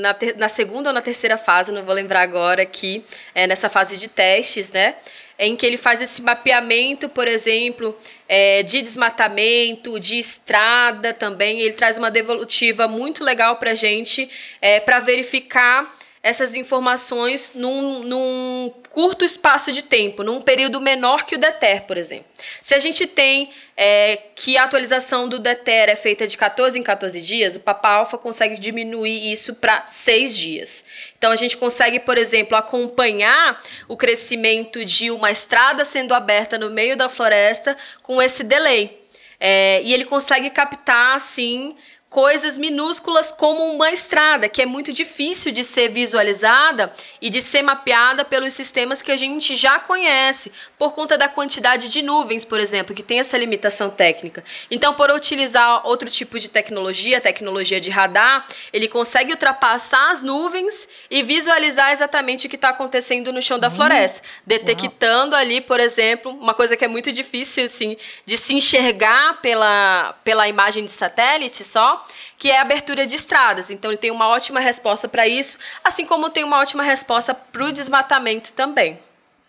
na, 0.00 0.16
na 0.36 0.48
segunda 0.48 0.90
ou 0.90 0.94
na 0.94 1.00
terceira 1.00 1.38
fase, 1.38 1.72
não 1.72 1.84
vou 1.84 1.94
lembrar 1.94 2.22
agora 2.22 2.62
aqui, 2.62 3.04
é, 3.34 3.46
nessa 3.46 3.68
fase 3.68 3.96
de 3.96 4.06
testes, 4.08 4.70
né? 4.70 4.96
Em 5.38 5.56
que 5.56 5.66
ele 5.66 5.76
faz 5.76 6.00
esse 6.00 6.22
mapeamento, 6.22 7.08
por 7.08 7.26
exemplo, 7.26 7.96
é, 8.28 8.62
de 8.62 8.80
desmatamento, 8.80 9.98
de 9.98 10.18
estrada 10.18 11.12
também. 11.12 11.60
Ele 11.60 11.72
traz 11.72 11.98
uma 11.98 12.10
devolutiva 12.10 12.86
muito 12.86 13.24
legal 13.24 13.56
para 13.56 13.72
a 13.72 13.74
gente, 13.74 14.30
é, 14.60 14.78
para 14.80 15.00
verificar 15.00 15.92
essas 16.24 16.54
informações 16.54 17.52
num, 17.54 18.02
num, 18.02 18.72
curto 18.88 19.26
espaço 19.26 19.70
de 19.70 19.82
tempo, 19.82 20.22
num 20.22 20.40
período 20.40 20.80
menor 20.80 21.26
que 21.26 21.34
o 21.34 21.38
DETER, 21.38 21.82
por 21.82 21.98
exemplo. 21.98 22.24
Se 22.62 22.74
a 22.74 22.78
gente 22.78 23.06
tem 23.06 23.50
é, 23.76 24.16
que 24.34 24.56
a 24.56 24.64
atualização 24.64 25.28
do 25.28 25.38
DETER 25.38 25.90
é 25.90 25.96
feita 25.96 26.26
de 26.26 26.34
14 26.38 26.78
em 26.78 26.82
14 26.82 27.20
dias, 27.20 27.56
o 27.56 27.60
Papa 27.60 27.90
Alpha 27.90 28.16
consegue 28.16 28.58
diminuir 28.58 29.34
isso 29.34 29.54
para 29.54 29.86
6 29.86 30.34
dias. 30.34 30.82
Então 31.18 31.30
a 31.30 31.36
gente 31.36 31.58
consegue, 31.58 32.00
por 32.00 32.16
exemplo, 32.16 32.56
acompanhar 32.56 33.62
o 33.86 33.94
crescimento 33.94 34.82
de 34.82 35.10
uma 35.10 35.30
estrada 35.30 35.84
sendo 35.84 36.14
aberta 36.14 36.56
no 36.56 36.70
meio 36.70 36.96
da 36.96 37.10
floresta 37.10 37.76
com 38.02 38.22
esse 38.22 38.42
delay. 38.42 38.98
É, 39.38 39.82
e 39.82 39.92
ele 39.92 40.06
consegue 40.06 40.48
captar, 40.48 41.16
assim, 41.16 41.76
coisas 42.14 42.56
minúsculas 42.56 43.32
como 43.32 43.64
uma 43.74 43.90
estrada, 43.90 44.48
que 44.48 44.62
é 44.62 44.66
muito 44.66 44.92
difícil 44.92 45.50
de 45.50 45.64
ser 45.64 45.88
visualizada 45.88 46.92
e 47.20 47.28
de 47.28 47.42
ser 47.42 47.60
mapeada 47.60 48.24
pelos 48.24 48.54
sistemas 48.54 49.02
que 49.02 49.10
a 49.10 49.16
gente 49.16 49.56
já 49.56 49.80
conhece, 49.80 50.52
por 50.78 50.92
conta 50.92 51.18
da 51.18 51.28
quantidade 51.28 51.90
de 51.90 52.02
nuvens, 52.02 52.44
por 52.44 52.60
exemplo, 52.60 52.94
que 52.94 53.02
tem 53.02 53.18
essa 53.18 53.36
limitação 53.36 53.90
técnica. 53.90 54.44
Então, 54.70 54.94
por 54.94 55.10
utilizar 55.10 55.84
outro 55.84 56.08
tipo 56.08 56.38
de 56.38 56.48
tecnologia, 56.48 57.20
tecnologia 57.20 57.80
de 57.80 57.90
radar, 57.90 58.46
ele 58.72 58.86
consegue 58.86 59.32
ultrapassar 59.32 60.12
as 60.12 60.22
nuvens 60.22 60.86
e 61.10 61.20
visualizar 61.20 61.90
exatamente 61.90 62.46
o 62.46 62.48
que 62.48 62.54
está 62.54 62.68
acontecendo 62.68 63.32
no 63.32 63.42
chão 63.42 63.58
da 63.58 63.66
hum, 63.66 63.72
floresta, 63.72 64.22
detectando 64.46 65.34
ali, 65.34 65.60
por 65.60 65.80
exemplo, 65.80 66.30
uma 66.30 66.54
coisa 66.54 66.76
que 66.76 66.84
é 66.84 66.88
muito 66.88 67.10
difícil 67.10 67.64
assim 67.64 67.96
de 68.24 68.38
se 68.38 68.54
enxergar 68.54 69.40
pela, 69.42 70.14
pela 70.22 70.46
imagem 70.46 70.84
de 70.84 70.92
satélite 70.92 71.64
só, 71.64 72.03
que 72.38 72.50
é 72.50 72.58
a 72.58 72.62
abertura 72.62 73.06
de 73.06 73.16
estradas. 73.16 73.70
Então 73.70 73.90
ele 73.90 73.98
tem 73.98 74.10
uma 74.10 74.28
ótima 74.28 74.60
resposta 74.60 75.08
para 75.08 75.26
isso, 75.26 75.58
assim 75.82 76.04
como 76.04 76.30
tem 76.30 76.44
uma 76.44 76.58
ótima 76.58 76.82
resposta 76.82 77.34
para 77.34 77.64
o 77.64 77.72
desmatamento 77.72 78.52
também. 78.52 78.98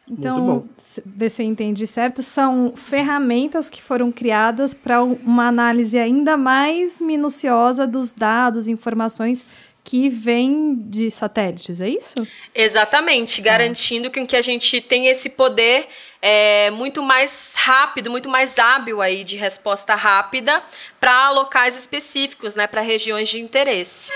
Então, 0.07 0.69
ver 1.03 1.29
se 1.29 1.41
eu 1.41 1.47
entendi 1.47 1.87
certo, 1.87 2.21
são 2.21 2.73
ferramentas 2.75 3.69
que 3.69 3.81
foram 3.81 4.11
criadas 4.11 4.73
para 4.73 5.03
uma 5.03 5.47
análise 5.47 5.97
ainda 5.97 6.37
mais 6.37 7.01
minuciosa 7.01 7.87
dos 7.87 8.11
dados, 8.11 8.67
informações 8.67 9.47
que 9.85 10.09
vêm 10.09 10.75
de 10.87 11.11
satélites, 11.11 11.79
é 11.79 11.87
isso? 11.87 12.27
Exatamente, 12.55 13.39
garantindo 13.39 14.09
que, 14.09 14.25
que 14.25 14.35
a 14.35 14.41
gente 14.41 14.81
tem 14.81 15.05
esse 15.05 15.29
poder 15.29 15.87
é, 16.19 16.71
muito 16.71 17.03
mais 17.03 17.53
rápido, 17.55 18.09
muito 18.09 18.27
mais 18.27 18.57
hábil 18.57 18.99
aí 18.99 19.23
de 19.23 19.35
resposta 19.37 19.93
rápida 19.93 20.63
para 20.99 21.29
locais 21.29 21.77
específicos, 21.77 22.55
né, 22.55 22.65
para 22.65 22.81
regiões 22.81 23.29
de 23.29 23.39
interesse. 23.39 24.11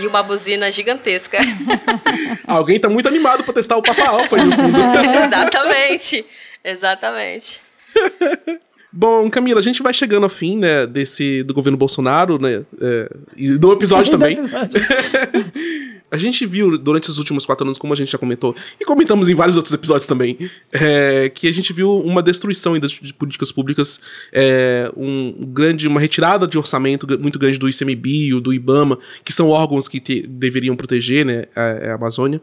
E 0.00 0.06
uma 0.08 0.24
buzina 0.24 0.72
gigantesca. 0.72 1.38
Alguém 2.48 2.76
está 2.76 2.88
muito 2.88 3.06
animado 3.06 3.44
para 3.44 3.54
testar 3.54 3.76
o 3.76 3.82
Papa 3.82 4.08
Alpha 4.08 4.36
aí 4.36 4.44
no 4.44 4.56
fundo. 4.56 4.76
exatamente, 5.24 6.26
exatamente. 6.64 7.60
Bom, 8.98 9.28
Camila, 9.28 9.60
a 9.60 9.62
gente 9.62 9.82
vai 9.82 9.92
chegando 9.92 10.24
ao 10.24 10.30
fim, 10.30 10.56
né, 10.56 10.86
desse, 10.86 11.42
do 11.42 11.52
governo 11.52 11.76
Bolsonaro, 11.76 12.40
né, 12.40 12.62
é, 12.80 13.10
e 13.36 13.58
do 13.58 13.70
episódio 13.74 14.10
Do 14.10 14.18
também. 14.18 14.38
episódio. 14.38 14.80
A 16.16 16.18
gente 16.18 16.46
viu 16.46 16.78
durante 16.78 17.10
os 17.10 17.18
últimos 17.18 17.44
quatro 17.44 17.66
anos, 17.66 17.76
como 17.78 17.92
a 17.92 17.96
gente 17.96 18.10
já 18.10 18.16
comentou, 18.16 18.56
e 18.80 18.84
comentamos 18.86 19.28
em 19.28 19.34
vários 19.34 19.54
outros 19.56 19.74
episódios 19.74 20.06
também, 20.06 20.38
é, 20.72 21.28
que 21.28 21.46
a 21.46 21.52
gente 21.52 21.74
viu 21.74 22.00
uma 22.00 22.22
destruição 22.22 22.72
ainda 22.72 22.88
de 22.88 23.12
políticas 23.12 23.52
públicas, 23.52 24.00
é, 24.32 24.90
um 24.96 25.44
grande, 25.52 25.86
uma 25.86 26.00
retirada 26.00 26.46
de 26.46 26.56
orçamento 26.56 27.06
muito 27.18 27.38
grande 27.38 27.58
do 27.58 27.68
ICMBio, 27.68 28.40
do 28.40 28.54
IBAMA, 28.54 28.98
que 29.22 29.30
são 29.30 29.50
órgãos 29.50 29.88
que 29.88 30.00
te- 30.00 30.26
deveriam 30.26 30.74
proteger 30.74 31.26
né, 31.26 31.44
a, 31.54 31.90
a 31.90 31.94
Amazônia. 31.96 32.40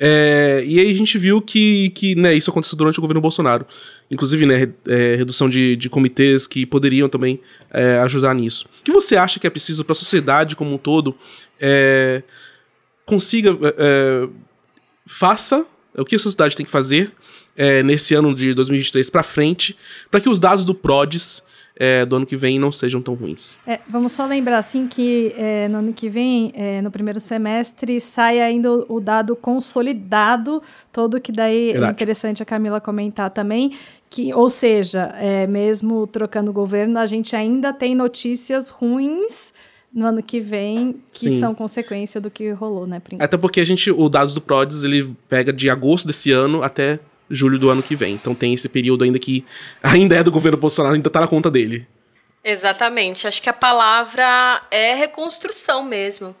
É, 0.00 0.64
e 0.66 0.80
aí 0.80 0.90
a 0.90 0.94
gente 0.94 1.16
viu 1.16 1.40
que, 1.40 1.90
que 1.90 2.16
né, 2.16 2.34
isso 2.34 2.50
aconteceu 2.50 2.76
durante 2.76 2.98
o 2.98 3.00
governo 3.00 3.20
Bolsonaro. 3.20 3.64
Inclusive, 4.10 4.44
né, 4.44 4.68
é, 4.88 5.14
redução 5.14 5.48
de, 5.48 5.76
de 5.76 5.88
comitês 5.88 6.48
que 6.48 6.66
poderiam 6.66 7.08
também 7.08 7.40
é, 7.70 7.98
ajudar 8.00 8.34
nisso. 8.34 8.66
O 8.80 8.82
que 8.82 8.90
você 8.90 9.14
acha 9.14 9.38
que 9.38 9.46
é 9.46 9.50
preciso 9.50 9.84
para 9.84 9.92
a 9.92 9.94
sociedade 9.94 10.56
como 10.56 10.74
um 10.74 10.78
todo 10.78 11.14
é, 11.60 12.22
consiga. 13.06 13.50
é, 13.50 13.74
é, 13.78 14.28
faça 15.06 15.66
o 15.96 16.04
que 16.04 16.16
a 16.16 16.18
sociedade 16.18 16.56
tem 16.56 16.64
que 16.64 16.72
fazer 16.72 17.12
é, 17.56 17.82
nesse 17.82 18.14
ano 18.14 18.34
de 18.34 18.54
2023 18.54 19.10
para 19.10 19.22
frente, 19.22 19.76
para 20.10 20.20
que 20.20 20.28
os 20.28 20.40
dados 20.40 20.64
do 20.64 20.74
PRODES 20.74 21.42
é, 21.76 22.04
do 22.04 22.16
ano 22.16 22.26
que 22.26 22.36
vem 22.36 22.58
não 22.58 22.70
sejam 22.70 23.00
tão 23.02 23.14
ruins. 23.14 23.58
É, 23.66 23.80
vamos 23.88 24.12
só 24.12 24.26
lembrar 24.26 24.58
assim 24.58 24.86
que 24.86 25.34
é, 25.36 25.68
no 25.68 25.78
ano 25.78 25.92
que 25.92 26.08
vem, 26.08 26.52
é, 26.54 26.80
no 26.80 26.90
primeiro 26.90 27.18
semestre, 27.18 28.00
sai 28.00 28.40
ainda 28.40 28.70
o, 28.70 28.96
o 28.96 29.00
dado 29.00 29.34
consolidado, 29.34 30.62
todo 30.92 31.20
que 31.20 31.32
daí 31.32 31.70
é 31.70 31.72
Verdade. 31.72 31.92
interessante 31.92 32.42
a 32.42 32.46
Camila 32.46 32.80
comentar 32.80 33.30
também, 33.30 33.76
que, 34.08 34.32
ou 34.34 34.48
seja, 34.48 35.14
é, 35.18 35.46
mesmo 35.46 36.06
trocando 36.06 36.50
o 36.50 36.54
governo, 36.54 36.98
a 36.98 37.06
gente 37.06 37.34
ainda 37.34 37.72
tem 37.72 37.94
notícias 37.94 38.68
ruins 38.68 39.52
no 39.92 40.06
ano 40.06 40.22
que 40.22 40.40
vem 40.40 40.94
que 41.12 41.18
Sim. 41.18 41.38
são 41.38 41.54
consequência 41.54 42.20
do 42.20 42.30
que 42.30 42.50
rolou, 42.50 42.86
né, 42.86 43.00
Prim? 43.00 43.18
Até 43.20 43.36
porque 43.36 43.60
a 43.60 43.64
gente, 43.64 43.90
o 43.90 44.08
dados 44.08 44.34
do 44.34 44.40
PRODES, 44.40 44.84
ele 44.84 45.14
pega 45.28 45.52
de 45.52 45.68
agosto 45.68 46.06
desse 46.06 46.30
ano 46.30 46.62
até 46.62 46.98
julho 47.30 47.58
do 47.58 47.70
ano 47.70 47.82
que 47.82 47.94
vem. 47.94 48.14
Então 48.14 48.34
tem 48.34 48.54
esse 48.54 48.68
período 48.68 49.04
ainda 49.04 49.18
que 49.18 49.44
ainda 49.82 50.16
é 50.16 50.22
do 50.22 50.30
governo 50.30 50.58
Bolsonaro, 50.58 50.94
ainda 50.94 51.10
tá 51.10 51.20
na 51.20 51.28
conta 51.28 51.50
dele. 51.50 51.86
Exatamente. 52.44 53.26
Acho 53.28 53.40
que 53.40 53.48
a 53.48 53.52
palavra 53.52 54.62
é 54.70 54.94
reconstrução 54.94 55.84
mesmo. 55.84 56.34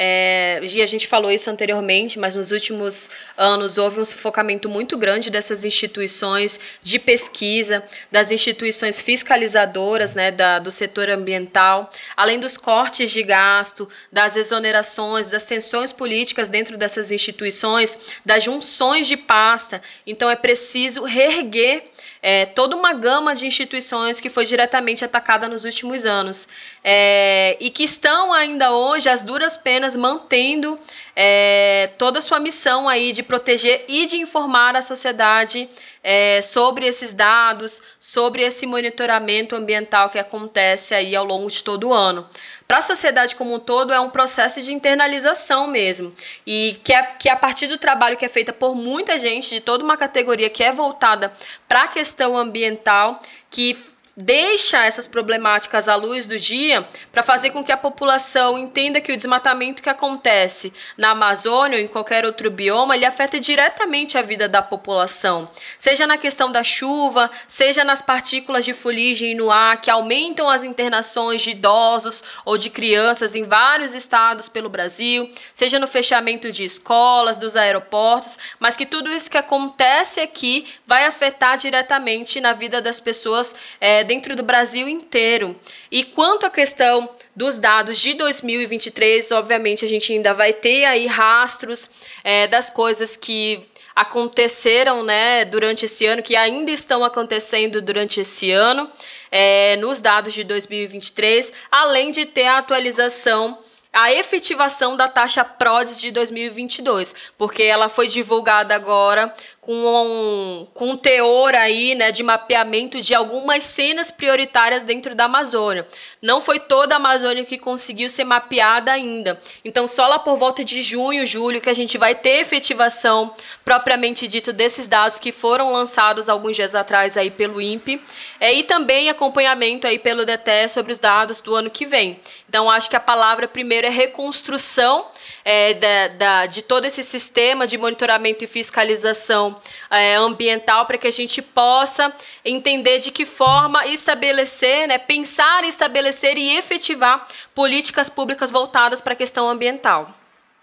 É, 0.00 0.60
e 0.62 0.80
a 0.80 0.86
gente 0.86 1.08
falou 1.08 1.28
isso 1.28 1.50
anteriormente, 1.50 2.20
mas 2.20 2.36
nos 2.36 2.52
últimos 2.52 3.10
anos 3.36 3.78
houve 3.78 3.98
um 3.98 4.04
sufocamento 4.04 4.68
muito 4.68 4.96
grande 4.96 5.28
dessas 5.28 5.64
instituições 5.64 6.60
de 6.84 7.00
pesquisa, 7.00 7.82
das 8.08 8.30
instituições 8.30 9.02
fiscalizadoras 9.02 10.14
né, 10.14 10.30
da, 10.30 10.60
do 10.60 10.70
setor 10.70 11.10
ambiental, 11.10 11.90
além 12.16 12.38
dos 12.38 12.56
cortes 12.56 13.10
de 13.10 13.24
gasto, 13.24 13.88
das 14.12 14.36
exonerações, 14.36 15.30
das 15.30 15.44
tensões 15.44 15.92
políticas 15.92 16.48
dentro 16.48 16.78
dessas 16.78 17.10
instituições, 17.10 17.98
das 18.24 18.44
junções 18.44 19.08
de 19.08 19.16
pasta. 19.16 19.82
Então 20.06 20.30
é 20.30 20.36
preciso 20.36 21.02
reerguer 21.02 21.90
é, 22.22 22.46
toda 22.46 22.76
uma 22.76 22.92
gama 22.92 23.34
de 23.34 23.46
instituições 23.46 24.20
que 24.20 24.28
foi 24.28 24.44
diretamente 24.44 25.04
atacada 25.04 25.48
nos 25.48 25.64
últimos 25.64 26.04
anos. 26.04 26.48
É, 26.82 27.56
e 27.60 27.70
que 27.70 27.84
estão 27.84 28.32
ainda 28.32 28.72
hoje, 28.72 29.08
às 29.08 29.24
duras 29.24 29.56
penas, 29.56 29.94
mantendo 29.94 30.78
é, 31.14 31.90
toda 31.98 32.18
a 32.18 32.22
sua 32.22 32.38
missão 32.40 32.88
aí 32.88 33.12
de 33.12 33.22
proteger 33.22 33.84
e 33.88 34.06
de 34.06 34.16
informar 34.16 34.76
a 34.76 34.82
sociedade 34.82 35.68
é, 36.10 36.40
sobre 36.40 36.86
esses 36.86 37.12
dados, 37.12 37.82
sobre 38.00 38.42
esse 38.42 38.64
monitoramento 38.66 39.54
ambiental 39.54 40.08
que 40.08 40.18
acontece 40.18 40.94
aí 40.94 41.14
ao 41.14 41.22
longo 41.22 41.50
de 41.50 41.62
todo 41.62 41.88
o 41.88 41.92
ano. 41.92 42.26
Para 42.66 42.78
a 42.78 42.82
sociedade 42.82 43.36
como 43.36 43.54
um 43.54 43.58
todo, 43.58 43.92
é 43.92 44.00
um 44.00 44.08
processo 44.08 44.62
de 44.62 44.72
internalização 44.72 45.66
mesmo. 45.66 46.14
E 46.46 46.80
que 46.82 46.94
é, 46.94 47.02
que 47.02 47.28
é 47.28 47.32
a 47.32 47.36
partir 47.36 47.66
do 47.66 47.76
trabalho 47.76 48.16
que 48.16 48.24
é 48.24 48.28
feito 48.28 48.54
por 48.54 48.74
muita 48.74 49.18
gente, 49.18 49.50
de 49.50 49.60
toda 49.60 49.84
uma 49.84 49.98
categoria 49.98 50.48
que 50.48 50.64
é 50.64 50.72
voltada 50.72 51.30
para 51.68 51.82
a 51.82 51.88
questão 51.88 52.38
ambiental, 52.38 53.20
que 53.50 53.76
deixa 54.20 54.84
essas 54.84 55.06
problemáticas 55.06 55.86
à 55.86 55.94
luz 55.94 56.26
do 56.26 56.36
dia 56.36 56.88
para 57.12 57.22
fazer 57.22 57.50
com 57.50 57.62
que 57.62 57.70
a 57.70 57.76
população 57.76 58.58
entenda 58.58 59.00
que 59.00 59.12
o 59.12 59.16
desmatamento 59.16 59.80
que 59.80 59.88
acontece 59.88 60.72
na 60.96 61.10
Amazônia 61.10 61.78
ou 61.78 61.84
em 61.84 61.86
qualquer 61.86 62.24
outro 62.24 62.50
bioma, 62.50 62.96
ele 62.96 63.04
afeta 63.04 63.38
diretamente 63.38 64.18
a 64.18 64.22
vida 64.22 64.48
da 64.48 64.60
população. 64.60 65.48
Seja 65.78 66.04
na 66.04 66.18
questão 66.18 66.50
da 66.50 66.64
chuva, 66.64 67.30
seja 67.46 67.84
nas 67.84 68.02
partículas 68.02 68.64
de 68.64 68.72
fuligem 68.72 69.36
no 69.36 69.52
ar 69.52 69.80
que 69.80 69.88
aumentam 69.88 70.50
as 70.50 70.64
internações 70.64 71.40
de 71.40 71.50
idosos 71.50 72.24
ou 72.44 72.58
de 72.58 72.70
crianças 72.70 73.36
em 73.36 73.44
vários 73.44 73.94
estados 73.94 74.48
pelo 74.48 74.68
Brasil, 74.68 75.30
seja 75.54 75.78
no 75.78 75.86
fechamento 75.86 76.50
de 76.50 76.64
escolas, 76.64 77.36
dos 77.36 77.54
aeroportos, 77.54 78.36
mas 78.58 78.76
que 78.76 78.84
tudo 78.84 79.12
isso 79.12 79.30
que 79.30 79.38
acontece 79.38 80.18
aqui 80.18 80.66
vai 80.84 81.06
afetar 81.06 81.56
diretamente 81.56 82.40
na 82.40 82.52
vida 82.52 82.82
das 82.82 82.98
pessoas 82.98 83.54
eh, 83.80 84.07
dentro 84.08 84.34
do 84.34 84.42
Brasil 84.42 84.88
inteiro. 84.88 85.54
E 85.90 86.02
quanto 86.02 86.46
à 86.46 86.50
questão 86.50 87.10
dos 87.36 87.58
dados 87.58 87.98
de 87.98 88.14
2023, 88.14 89.30
obviamente 89.32 89.84
a 89.84 89.88
gente 89.88 90.12
ainda 90.12 90.32
vai 90.32 90.52
ter 90.52 90.86
aí 90.86 91.06
rastros 91.06 91.90
eh, 92.24 92.46
das 92.46 92.70
coisas 92.70 93.16
que 93.18 93.68
aconteceram 93.94 95.02
né, 95.02 95.44
durante 95.44 95.84
esse 95.84 96.06
ano, 96.06 96.22
que 96.22 96.34
ainda 96.34 96.70
estão 96.70 97.04
acontecendo 97.04 97.82
durante 97.82 98.20
esse 98.20 98.50
ano, 98.50 98.90
eh, 99.30 99.76
nos 99.76 100.00
dados 100.00 100.32
de 100.32 100.42
2023, 100.42 101.52
além 101.70 102.10
de 102.10 102.24
ter 102.24 102.46
a 102.46 102.58
atualização 102.58 103.58
a 103.92 104.12
efetivação 104.12 104.96
da 104.96 105.08
taxa 105.08 105.44
PRODES 105.44 105.98
de 105.98 106.10
2022, 106.10 107.14
porque 107.36 107.62
ela 107.62 107.88
foi 107.88 108.06
divulgada 108.06 108.74
agora 108.74 109.34
com 109.68 109.74
um, 109.74 110.66
com 110.72 110.92
um 110.92 110.96
teor 110.96 111.54
aí, 111.54 111.94
né, 111.94 112.10
de 112.10 112.22
mapeamento 112.22 113.02
de 113.02 113.14
algumas 113.14 113.64
cenas 113.64 114.10
prioritárias 114.10 114.82
dentro 114.82 115.14
da 115.14 115.24
Amazônia. 115.24 115.86
Não 116.22 116.40
foi 116.40 116.58
toda 116.58 116.94
a 116.94 116.96
Amazônia 116.96 117.44
que 117.44 117.58
conseguiu 117.58 118.08
ser 118.08 118.24
mapeada 118.24 118.90
ainda. 118.90 119.38
Então, 119.62 119.86
só 119.86 120.06
lá 120.06 120.18
por 120.18 120.38
volta 120.38 120.64
de 120.64 120.80
junho, 120.80 121.26
julho, 121.26 121.60
que 121.60 121.68
a 121.68 121.74
gente 121.74 121.98
vai 121.98 122.14
ter 122.14 122.40
efetivação 122.40 123.34
propriamente 123.62 124.26
dito 124.26 124.54
desses 124.54 124.88
dados 124.88 125.20
que 125.20 125.30
foram 125.30 125.70
lançados 125.70 126.30
alguns 126.30 126.56
dias 126.56 126.74
atrás 126.74 127.14
aí 127.18 127.30
pelo 127.30 127.60
INPE, 127.60 128.00
é, 128.40 128.50
e 128.54 128.62
também 128.62 129.10
acompanhamento 129.10 129.86
aí 129.86 129.98
pelo 129.98 130.24
DTE 130.24 130.70
sobre 130.70 130.92
os 130.92 130.98
dados 130.98 131.42
do 131.42 131.54
ano 131.54 131.68
que 131.68 131.84
vem. 131.84 132.18
Então, 132.48 132.70
acho 132.70 132.88
que 132.88 132.96
a 132.96 133.00
palavra 133.00 133.46
primeiro 133.46 133.86
é 133.86 133.90
reconstrução 133.90 135.04
é, 135.44 135.74
da, 135.74 136.08
da, 136.08 136.46
de 136.46 136.62
todo 136.62 136.84
esse 136.84 137.02
sistema 137.02 137.66
de 137.66 137.78
monitoramento 137.78 138.44
e 138.44 138.46
fiscalização 138.46 139.60
é, 139.90 140.14
ambiental 140.14 140.86
para 140.86 140.98
que 140.98 141.06
a 141.06 141.12
gente 141.12 141.40
possa 141.40 142.12
entender 142.44 142.98
de 142.98 143.10
que 143.10 143.24
forma 143.24 143.86
estabelecer, 143.86 144.88
né, 144.88 144.98
pensar 144.98 145.64
estabelecer 145.64 146.36
e 146.36 146.56
efetivar 146.56 147.26
políticas 147.54 148.08
públicas 148.08 148.50
voltadas 148.50 149.00
para 149.00 149.12
a 149.12 149.16
questão 149.16 149.48
ambiental. 149.48 150.14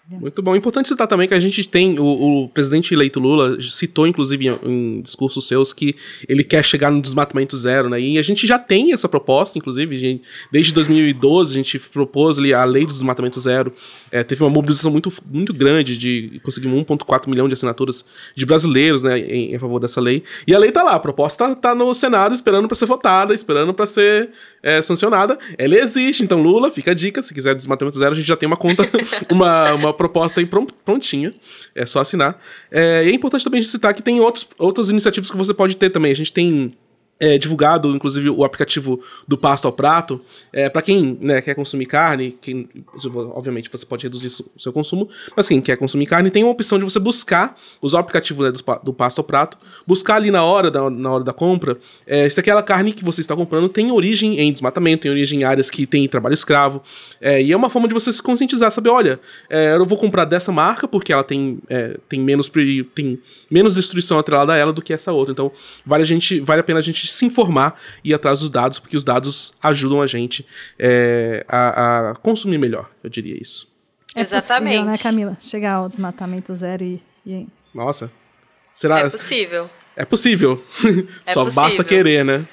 Muito 0.07 0.39
bom. 0.43 0.55
Importante 0.55 0.87
citar 0.87 1.07
também 1.07 1.27
que 1.27 1.33
a 1.33 1.39
gente 1.39 1.67
tem, 1.67 1.99
o, 1.99 2.43
o 2.43 2.49
presidente 2.49 2.93
eleito 2.93 3.19
Lula 3.19 3.59
citou, 3.59 4.05
inclusive, 4.05 4.47
em, 4.47 4.59
em 4.63 5.01
discursos 5.01 5.47
seus, 5.47 5.73
que 5.73 5.95
ele 6.29 6.43
quer 6.43 6.63
chegar 6.63 6.91
no 6.91 7.01
desmatamento 7.01 7.57
zero, 7.57 7.89
né? 7.89 7.99
E 7.99 8.19
a 8.19 8.21
gente 8.21 8.45
já 8.45 8.59
tem 8.59 8.93
essa 8.93 9.09
proposta, 9.09 9.57
inclusive, 9.57 9.97
gente, 9.97 10.21
desde 10.51 10.71
2012 10.73 11.51
a 11.51 11.55
gente 11.55 11.79
propôs 11.79 12.37
ali 12.37 12.53
a 12.53 12.63
lei 12.63 12.85
do 12.85 12.93
desmatamento 12.93 13.39
zero. 13.39 13.73
É, 14.11 14.23
teve 14.23 14.43
uma 14.43 14.49
mobilização 14.49 14.91
muito, 14.91 15.11
muito 15.25 15.51
grande 15.51 15.97
de 15.97 16.39
conseguimos 16.43 16.79
1,4 16.83 17.27
milhão 17.27 17.47
de 17.47 17.55
assinaturas 17.55 18.05
de 18.35 18.45
brasileiros, 18.45 19.01
né, 19.01 19.17
em, 19.17 19.55
em, 19.55 19.59
favor 19.59 19.79
dessa 19.79 19.99
lei. 19.99 20.23
E 20.45 20.53
a 20.53 20.59
lei 20.59 20.71
tá 20.71 20.83
lá, 20.83 20.93
a 20.93 20.99
proposta 20.99 21.55
tá 21.55 21.73
no 21.73 21.93
Senado 21.95 22.35
esperando 22.35 22.67
para 22.67 22.75
ser 22.75 22.85
votada, 22.85 23.33
esperando 23.33 23.73
para 23.73 23.87
ser 23.87 24.29
é, 24.61 24.81
sancionada. 24.83 25.39
Ela 25.57 25.75
existe, 25.75 26.23
então 26.23 26.41
Lula, 26.41 26.69
fica 26.69 26.91
a 26.91 26.93
dica, 26.93 27.23
se 27.23 27.33
quiser 27.33 27.55
desmatamento 27.55 27.97
zero, 27.97 28.13
a 28.13 28.15
gente 28.15 28.27
já 28.27 28.37
tem 28.37 28.45
uma 28.45 28.57
conta, 28.57 28.87
uma, 29.31 29.73
uma 29.73 29.94
proposta 29.95 30.39
aí 30.39 30.45
prontinha, 30.85 31.33
é 31.73 31.85
só 31.85 31.99
assinar. 32.01 32.39
É, 32.69 33.03
e 33.05 33.09
é 33.09 33.13
importante 33.13 33.43
também 33.43 33.61
citar 33.63 33.93
que 33.93 34.03
tem 34.03 34.19
outros, 34.19 34.47
outras 34.57 34.89
iniciativas 34.89 35.31
que 35.31 35.37
você 35.37 35.53
pode 35.53 35.75
ter 35.77 35.89
também. 35.89 36.11
A 36.11 36.15
gente 36.15 36.31
tem 36.31 36.75
é, 37.19 37.37
divulgado, 37.37 37.95
inclusive, 37.95 38.29
o 38.29 38.43
aplicativo 38.43 39.01
do 39.27 39.37
Pasto 39.37 39.65
ao 39.65 39.71
Prato. 39.71 40.19
É, 40.51 40.69
para 40.69 40.81
quem 40.81 41.17
né, 41.21 41.41
quer 41.41 41.55
consumir 41.55 41.85
carne, 41.85 42.37
quem, 42.41 42.67
obviamente 43.33 43.69
você 43.71 43.85
pode 43.85 44.03
reduzir 44.03 44.27
o 44.27 44.59
seu 44.59 44.73
consumo, 44.73 45.09
mas 45.35 45.47
quem 45.47 45.61
quer 45.61 45.77
consumir 45.77 46.05
carne 46.05 46.29
tem 46.29 46.43
uma 46.43 46.51
opção 46.51 46.77
de 46.77 46.83
você 46.83 46.99
buscar, 46.99 47.57
usar 47.81 47.97
o 47.97 48.01
aplicativo 48.01 48.43
né, 48.43 48.51
do, 48.51 48.63
do 48.83 48.93
Pasto 48.93 49.19
ao 49.19 49.23
Prato, 49.23 49.57
buscar 49.87 50.15
ali 50.15 50.29
na 50.29 50.43
hora 50.43 50.69
da, 50.69 50.89
na 50.89 51.11
hora 51.11 51.23
da 51.23 51.33
compra 51.33 51.77
é, 52.05 52.29
se 52.29 52.39
aquela 52.39 52.61
carne 52.61 52.93
que 52.93 53.03
você 53.03 53.21
está 53.21 53.35
comprando 53.35 53.69
tem 53.69 53.91
origem 53.91 54.39
em 54.39 54.51
desmatamento, 54.51 55.03
tem 55.03 55.11
origem 55.11 55.41
em 55.41 55.43
áreas 55.43 55.69
que 55.69 55.85
tem 55.85 56.07
trabalho 56.07 56.33
escravo. 56.33 56.81
É, 57.19 57.41
e 57.41 57.51
é 57.51 57.57
uma 57.57 57.69
forma 57.69 57.87
de 57.87 57.93
você 57.93 58.11
se 58.11 58.21
conscientizar, 58.21 58.71
saber, 58.71 58.89
olha, 58.89 59.19
é, 59.49 59.75
eu 59.75 59.85
vou 59.85 59.97
comprar 59.97 60.25
dessa 60.25 60.51
marca 60.51 60.87
porque 60.87 61.13
ela 61.13 61.23
tem, 61.23 61.59
é, 61.69 61.97
tem, 62.07 62.19
menos, 62.19 62.49
tem 62.93 63.19
menos 63.49 63.75
destruição 63.75 64.19
atrelada 64.19 64.53
a 64.53 64.57
ela 64.57 64.73
do 64.73 64.81
que 64.81 64.93
essa 64.93 65.11
outra. 65.11 65.31
Então, 65.31 65.51
vale 65.85 66.03
a, 66.03 66.05
gente, 66.05 66.39
vale 66.39 66.61
a 66.61 66.63
pena 66.63 66.79
a 66.79 66.83
gente 66.83 67.04
gente 67.05 67.13
se 67.13 67.25
informar 67.25 67.79
e 68.03 68.09
ir 68.09 68.13
atrás 68.13 68.39
dos 68.39 68.49
dados, 68.49 68.79
porque 68.79 68.97
os 68.97 69.03
dados 69.03 69.55
ajudam 69.61 70.01
a 70.01 70.07
gente 70.07 70.45
é, 70.77 71.45
a, 71.47 72.11
a, 72.11 72.15
consumir 72.15 72.57
melhor, 72.57 72.89
eu 73.03 73.09
diria 73.09 73.37
isso. 73.39 73.73
É 74.15 74.21
Exatamente. 74.21 74.77
Possível, 74.77 74.91
né, 74.91 74.97
Camila? 74.97 75.37
Chegar 75.41 75.73
ao 75.73 75.89
desmatamento 75.89 76.53
zero 76.55 76.83
e. 76.83 77.01
e... 77.25 77.47
Nossa. 77.73 78.11
Será? 78.73 78.99
É 78.99 79.09
possível. 79.09 79.69
É 79.95 80.05
possível. 80.05 80.61
É 81.25 81.31
Só 81.31 81.43
possível. 81.45 81.63
basta 81.63 81.83
querer, 81.83 82.25
né? 82.25 82.45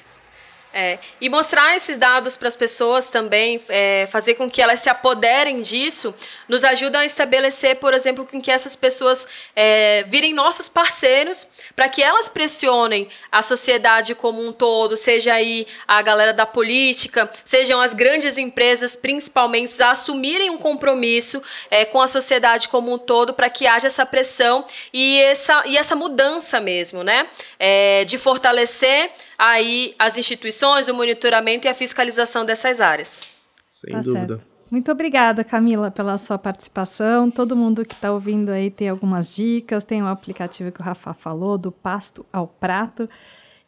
É, 0.75 0.97
e 1.21 1.29
mostrar 1.29 1.75
esses 1.75 1.99
dados 1.99 2.35
para 2.35 2.47
as 2.47 2.55
pessoas 2.55 3.07
também, 3.07 3.61
é, 3.69 4.07
fazer 4.11 4.33
com 4.33 4.49
que 4.49 4.59
elas 4.59 4.79
se 4.79 4.89
apoderem 4.89 5.61
disso, 5.61 6.15
nos 6.47 6.63
ajuda 6.63 6.97
a 6.97 7.05
estabelecer, 7.05 7.75
por 7.75 7.93
exemplo, 7.93 8.25
com 8.25 8.41
que 8.41 8.49
essas 8.49 8.75
pessoas 8.75 9.27
é, 9.55 10.03
virem 10.07 10.33
nossos 10.33 10.67
parceiros, 10.67 11.45
para 11.75 11.87
que 11.87 12.01
elas 12.01 12.27
pressionem 12.27 13.07
a 13.31 13.43
sociedade 13.43 14.15
como 14.15 14.43
um 14.43 14.51
todo, 14.51 14.97
seja 14.97 15.33
aí 15.35 15.67
a 15.87 16.01
galera 16.01 16.33
da 16.33 16.45
política, 16.45 17.29
sejam 17.45 17.79
as 17.79 17.93
grandes 17.93 18.39
empresas, 18.39 18.95
principalmente, 18.95 19.79
a 19.83 19.91
assumirem 19.91 20.49
um 20.49 20.57
compromisso 20.57 21.43
é, 21.69 21.85
com 21.85 22.01
a 22.01 22.07
sociedade 22.07 22.67
como 22.67 22.91
um 22.91 22.97
todo, 22.97 23.31
para 23.31 23.47
que 23.47 23.67
haja 23.67 23.85
essa 23.85 24.07
pressão 24.07 24.65
e 24.91 25.21
essa, 25.21 25.61
e 25.67 25.77
essa 25.77 25.95
mudança 25.95 26.59
mesmo, 26.59 27.03
né? 27.03 27.27
É, 27.59 28.03
de 28.05 28.17
fortalecer 28.17 29.11
aí 29.37 29.93
as 29.99 30.17
instituições, 30.17 30.62
o 30.87 30.93
monitoramento 30.93 31.67
e 31.67 31.69
a 31.69 31.73
fiscalização 31.73 32.45
dessas 32.45 32.79
áreas. 32.79 33.27
Sem 33.69 33.93
tá 33.93 34.01
dúvida. 34.01 34.35
Certo. 34.37 34.53
Muito 34.71 34.91
obrigada, 34.91 35.43
Camila, 35.43 35.91
pela 35.91 36.17
sua 36.17 36.37
participação. 36.37 37.29
Todo 37.29 37.55
mundo 37.55 37.85
que 37.85 37.93
está 37.93 38.11
ouvindo 38.11 38.49
aí 38.49 38.71
tem 38.71 38.89
algumas 38.89 39.35
dicas. 39.35 39.83
Tem 39.83 40.01
o 40.01 40.05
um 40.05 40.07
aplicativo 40.07 40.71
que 40.71 40.81
o 40.81 40.83
Rafa 40.83 41.13
falou, 41.13 41.59
do 41.59 41.71
pasto 41.71 42.25
ao 42.33 42.47
prato. 42.47 43.07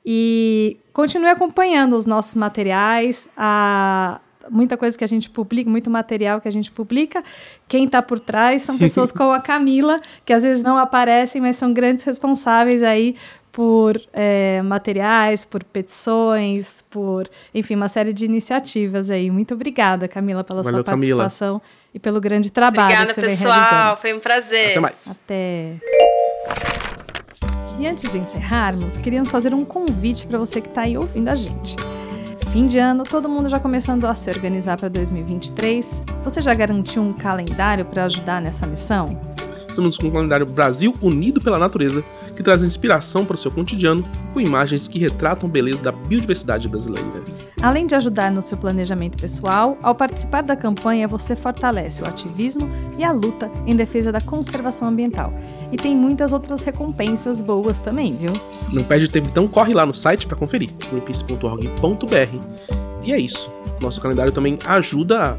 E 0.04 0.78
continue 0.94 1.30
acompanhando 1.30 1.96
os 1.96 2.08
nossos 2.08 2.36
materiais, 2.36 3.30
a, 3.38 4.20
muita 4.50 4.78
coisa 4.78 4.98
que 4.98 5.04
a 5.04 5.08
gente 5.08 5.30
publica, 5.30 5.70
muito 5.70 5.90
material 5.90 6.42
que 6.42 6.48
a 6.48 6.52
gente 6.52 6.72
publica. 6.72 7.24
Quem 7.68 7.86
está 7.86 8.02
por 8.02 8.20
trás 8.20 8.62
são 8.62 8.78
pessoas 8.78 9.12
como 9.14 9.32
a 9.32 9.40
Camila, 9.40 10.00
que 10.26 10.34
às 10.34 10.44
vezes 10.44 10.64
não 10.64 10.78
aparecem, 10.78 11.42
mas 11.42 11.56
são 11.56 11.74
grandes 11.74 12.04
responsáveis 12.04 12.82
aí 12.82 13.16
por 13.56 14.02
é, 14.12 14.62
materiais, 14.64 15.46
por 15.46 15.64
petições, 15.64 16.82
por, 16.90 17.30
enfim, 17.54 17.76
uma 17.76 17.88
série 17.88 18.12
de 18.12 18.26
iniciativas 18.26 19.10
aí. 19.10 19.32
Muito 19.32 19.54
obrigada, 19.54 20.10
Camila, 20.10 20.44
pela 20.44 20.62
Valeu, 20.62 20.80
sua 20.80 20.84
participação 20.84 21.60
Camila. 21.60 21.90
e 21.94 21.98
pelo 21.98 22.20
grande 22.20 22.52
trabalho 22.52 22.88
Obrigada, 22.88 23.14
que 23.14 23.14
você 23.14 23.22
pessoal. 23.22 23.54
vem 23.54 23.70
realizando. 23.70 24.02
Foi 24.02 24.14
um 24.14 24.20
prazer. 24.20 24.72
Até 24.72 24.80
mais. 24.82 25.20
Até. 25.24 25.76
E 27.80 27.88
antes 27.88 28.12
de 28.12 28.18
encerrarmos, 28.18 28.98
queríamos 28.98 29.32
fazer 29.32 29.54
um 29.54 29.64
convite 29.64 30.28
para 30.28 30.38
você 30.38 30.60
que 30.60 30.68
está 30.68 30.82
aí 30.82 30.98
ouvindo 30.98 31.30
a 31.30 31.36
gente. 31.36 31.78
Fim 32.52 32.66
de 32.66 32.78
ano, 32.78 33.06
todo 33.06 33.30
mundo 33.30 33.48
já 33.48 33.58
começando 33.58 34.04
a 34.04 34.14
se 34.14 34.30
organizar 34.30 34.78
para 34.78 34.90
2023. 34.90 36.04
Você 36.26 36.42
já 36.42 36.54
garantiu 36.54 37.02
um 37.02 37.14
calendário 37.14 37.86
para 37.86 38.04
ajudar 38.04 38.42
nessa 38.42 38.68
missão? 38.68 39.35
Estamos 39.68 39.98
com 39.98 40.08
o 40.08 40.12
calendário 40.12 40.46
Brasil 40.46 40.96
Unido 41.02 41.42
pela 41.42 41.58
Natureza, 41.58 42.04
que 42.36 42.44
traz 42.44 42.64
inspiração 42.64 43.26
para 43.26 43.36
o 43.36 43.38
seu 43.38 43.52
cotidiano 43.52 44.06
com 44.34 44.40
imagens 44.40 44.88
que 44.88 45.00
retratam 45.00 45.50
a 45.50 45.52
beleza 45.52 45.84
da 45.84 45.92
biodiversidade 45.92 46.68
brasileira. 46.68 47.06
Além 47.62 47.88
de 47.88 47.96
ajudar 47.96 48.32
no 48.32 48.42
seu 48.42 48.58
planejamento 48.58 49.18
pessoal, 49.18 49.78
ao 49.82 49.96
participar 49.96 50.44
da 50.44 50.56
campanha 50.56 51.08
você 51.08 51.36
fortalece 51.36 52.04
o 52.04 52.08
ativismo 52.08 52.70
e 52.98 53.04
a 53.04 53.12
luta 53.12 53.50
em 53.66 53.76
defesa 53.76 54.12
da 54.12 54.22
conservação 54.22 54.90
ambiental. 54.90 55.34
E 55.72 55.78
tem 55.78 55.96
muitas 55.96 56.34
outras 56.34 56.64
recompensas 56.64 57.42
boas 57.42 57.80
também, 57.80 58.16
viu? 58.16 58.34
Não 58.72 58.84
perde 58.84 59.10
tempo, 59.10 59.30
então 59.30 59.48
corre 59.48 59.74
lá 59.74 59.86
no 59.86 59.94
site 59.94 60.28
para 60.28 60.38
conferir, 60.38 60.72
greenpeace.org.br. 60.90 62.40
E 63.04 63.12
é 63.12 63.20
isso. 63.20 63.52
Nosso 63.82 64.02
calendário 64.02 64.32
também 64.32 64.58
ajuda 64.66 65.38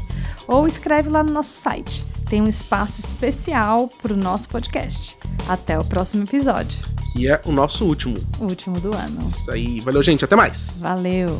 ou 0.47 0.65
escreve 0.65 1.09
lá 1.09 1.21
no 1.21 1.31
nosso 1.31 1.55
site 1.55 2.03
tem 2.27 2.41
um 2.41 2.47
espaço 2.47 2.99
especial 2.99 3.87
para 4.01 4.13
o 4.13 4.17
nosso 4.17 4.49
podcast. 4.49 5.15
Até 5.47 5.79
o 5.79 5.85
próximo 5.85 6.23
episódio. 6.23 6.79
Que 7.13 7.27
é 7.27 7.39
o 7.45 7.51
nosso 7.51 7.85
último. 7.85 8.17
O 8.39 8.45
último 8.45 8.79
do 8.81 8.93
ano. 8.93 9.31
Isso 9.33 9.49
aí. 9.49 9.79
Valeu, 9.79 10.03
gente. 10.03 10.25
Até 10.25 10.35
mais. 10.35 10.81
Valeu. 10.81 11.39